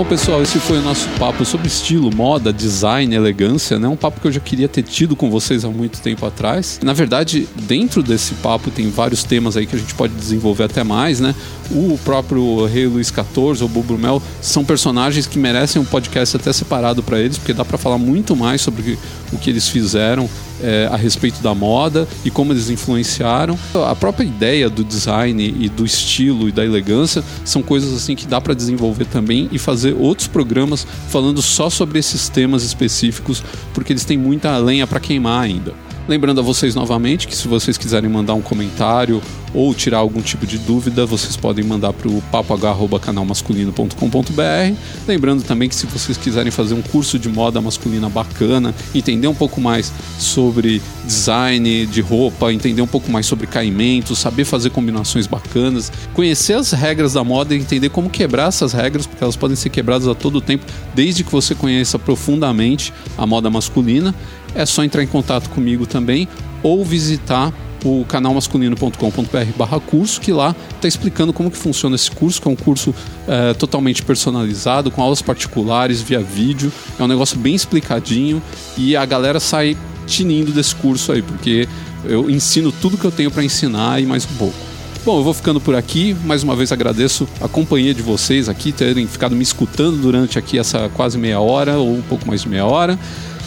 Bom, 0.00 0.06
pessoal, 0.06 0.40
esse 0.40 0.58
foi 0.58 0.78
o 0.78 0.82
nosso 0.82 1.06
papo 1.18 1.44
sobre 1.44 1.68
estilo, 1.68 2.10
moda, 2.10 2.50
design, 2.50 3.14
elegância, 3.14 3.78
né? 3.78 3.86
Um 3.86 3.96
papo 3.96 4.18
que 4.18 4.26
eu 4.26 4.32
já 4.32 4.40
queria 4.40 4.66
ter 4.66 4.82
tido 4.82 5.14
com 5.14 5.30
vocês 5.30 5.62
há 5.62 5.68
muito 5.68 6.00
tempo 6.00 6.24
atrás. 6.24 6.80
Na 6.82 6.94
verdade, 6.94 7.46
dentro 7.54 8.02
desse 8.02 8.32
papo 8.36 8.70
tem 8.70 8.88
vários 8.88 9.24
temas 9.24 9.58
aí 9.58 9.66
que 9.66 9.76
a 9.76 9.78
gente 9.78 9.92
pode 9.92 10.14
desenvolver 10.14 10.64
até 10.64 10.82
mais, 10.82 11.20
né? 11.20 11.34
O 11.70 11.98
próprio 12.02 12.64
Rei 12.64 12.86
Luiz 12.86 13.08
XIV 13.08 13.62
ou 13.62 13.68
Bobo 13.68 13.98
Mel 13.98 14.22
são 14.40 14.64
personagens 14.64 15.26
que 15.26 15.38
merecem 15.38 15.82
um 15.82 15.84
podcast 15.84 16.34
até 16.34 16.50
separado 16.50 17.02
para 17.02 17.20
eles, 17.20 17.36
porque 17.36 17.52
dá 17.52 17.62
para 17.62 17.76
falar 17.76 17.98
muito 17.98 18.34
mais 18.34 18.62
sobre 18.62 18.98
o 19.30 19.36
que 19.36 19.50
eles 19.50 19.68
fizeram 19.68 20.30
é, 20.62 20.88
a 20.90 20.96
respeito 20.96 21.42
da 21.42 21.54
moda 21.54 22.06
e 22.24 22.30
como 22.30 22.52
eles 22.52 22.70
influenciaram. 22.70 23.58
A 23.86 23.94
própria 23.94 24.24
ideia 24.24 24.68
do 24.68 24.84
design 24.84 25.54
e 25.58 25.68
do 25.68 25.84
estilo 25.84 26.48
e 26.48 26.52
da 26.52 26.64
elegância 26.64 27.22
são 27.44 27.62
coisas 27.62 27.92
assim 27.94 28.14
que 28.14 28.26
dá 28.26 28.40
para 28.40 28.54
desenvolver 28.54 29.06
também 29.06 29.48
e 29.52 29.58
fazer 29.58 29.94
outros 29.98 30.28
programas 30.28 30.86
falando 31.08 31.42
só 31.42 31.70
sobre 31.70 31.98
esses 31.98 32.28
temas 32.28 32.62
específicos, 32.62 33.42
porque 33.74 33.92
eles 33.92 34.04
têm 34.04 34.18
muita 34.18 34.56
lenha 34.58 34.86
para 34.86 35.00
queimar 35.00 35.42
ainda. 35.42 35.72
Lembrando 36.08 36.40
a 36.40 36.42
vocês 36.42 36.74
novamente 36.74 37.28
que 37.28 37.36
se 37.36 37.46
vocês 37.46 37.78
quiserem 37.78 38.10
mandar 38.10 38.34
um 38.34 38.42
comentário 38.42 39.22
ou 39.52 39.74
tirar 39.74 39.98
algum 39.98 40.22
tipo 40.22 40.46
de 40.46 40.56
dúvida, 40.58 41.04
vocês 41.04 41.36
podem 41.36 41.64
mandar 41.64 41.92
para 41.92 42.08
o 42.08 42.22
papoh.canalmasculino.com.br. 42.30 44.76
Lembrando 45.06 45.42
também 45.42 45.68
que 45.68 45.74
se 45.74 45.86
vocês 45.86 46.16
quiserem 46.16 46.52
fazer 46.52 46.74
um 46.74 46.82
curso 46.82 47.18
de 47.18 47.28
moda 47.28 47.60
masculina 47.60 48.08
bacana, 48.08 48.74
entender 48.94 49.28
um 49.28 49.34
pouco 49.34 49.60
mais 49.60 49.92
sobre 50.18 50.80
design 51.04 51.86
de 51.86 52.00
roupa, 52.00 52.52
entender 52.52 52.82
um 52.82 52.86
pouco 52.86 53.10
mais 53.10 53.26
sobre 53.26 53.46
caimento, 53.46 54.14
saber 54.14 54.44
fazer 54.44 54.70
combinações 54.70 55.26
bacanas, 55.26 55.90
conhecer 56.14 56.54
as 56.54 56.72
regras 56.72 57.14
da 57.14 57.24
moda 57.24 57.54
e 57.54 57.58
entender 57.58 57.90
como 57.90 58.08
quebrar 58.08 58.48
essas 58.48 58.72
regras, 58.72 59.06
porque 59.06 59.22
elas 59.22 59.36
podem 59.36 59.56
ser 59.56 59.70
quebradas 59.70 60.06
a 60.06 60.14
todo 60.14 60.40
tempo, 60.40 60.64
desde 60.94 61.24
que 61.24 61.32
você 61.32 61.54
conheça 61.54 61.98
profundamente 61.98 62.92
a 63.18 63.26
moda 63.26 63.50
masculina, 63.50 64.14
é 64.54 64.64
só 64.66 64.84
entrar 64.84 65.02
em 65.02 65.06
contato 65.06 65.48
comigo 65.50 65.86
também 65.86 66.28
ou 66.62 66.84
visitar 66.84 67.52
o 67.84 68.04
canal 68.04 68.34
masculino.com.br 68.34 69.52
barra 69.56 69.80
curso, 69.80 70.20
que 70.20 70.32
lá 70.32 70.54
está 70.74 70.86
explicando 70.86 71.32
como 71.32 71.50
que 71.50 71.56
funciona 71.56 71.96
esse 71.96 72.10
curso, 72.10 72.40
que 72.40 72.48
é 72.48 72.50
um 72.50 72.56
curso 72.56 72.94
é, 73.26 73.54
totalmente 73.54 74.02
personalizado, 74.02 74.90
com 74.90 75.02
aulas 75.02 75.22
particulares, 75.22 76.00
via 76.02 76.20
vídeo. 76.20 76.72
É 76.98 77.02
um 77.02 77.08
negócio 77.08 77.38
bem 77.38 77.54
explicadinho 77.54 78.42
e 78.76 78.96
a 78.96 79.04
galera 79.04 79.40
sai 79.40 79.76
tinindo 80.06 80.52
desse 80.52 80.74
curso 80.74 81.12
aí, 81.12 81.22
porque 81.22 81.68
eu 82.04 82.30
ensino 82.30 82.72
tudo 82.72 82.96
que 82.96 83.04
eu 83.04 83.12
tenho 83.12 83.30
para 83.30 83.44
ensinar 83.44 84.00
e 84.00 84.06
mais 84.06 84.24
um 84.24 84.34
pouco. 84.36 84.70
Bom, 85.04 85.18
eu 85.18 85.24
vou 85.24 85.32
ficando 85.32 85.60
por 85.60 85.74
aqui. 85.74 86.14
Mais 86.24 86.42
uma 86.42 86.54
vez 86.54 86.72
agradeço 86.72 87.26
a 87.40 87.48
companhia 87.48 87.94
de 87.94 88.02
vocês 88.02 88.48
aqui, 88.48 88.70
terem 88.70 89.06
ficado 89.06 89.34
me 89.34 89.42
escutando 89.42 89.96
durante 89.96 90.38
aqui 90.38 90.58
essa 90.58 90.90
quase 90.90 91.16
meia 91.16 91.40
hora 91.40 91.78
ou 91.78 91.94
um 91.94 92.02
pouco 92.02 92.26
mais 92.26 92.42
de 92.42 92.48
meia 92.48 92.66
hora. 92.66 92.98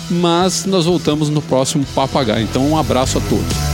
Mas 0.09 0.65
nós 0.65 0.85
voltamos 0.85 1.29
no 1.29 1.41
próximo 1.41 1.85
Papagaio. 1.93 2.43
Então, 2.43 2.67
um 2.67 2.77
abraço 2.77 3.19
a 3.19 3.21
todos. 3.21 3.72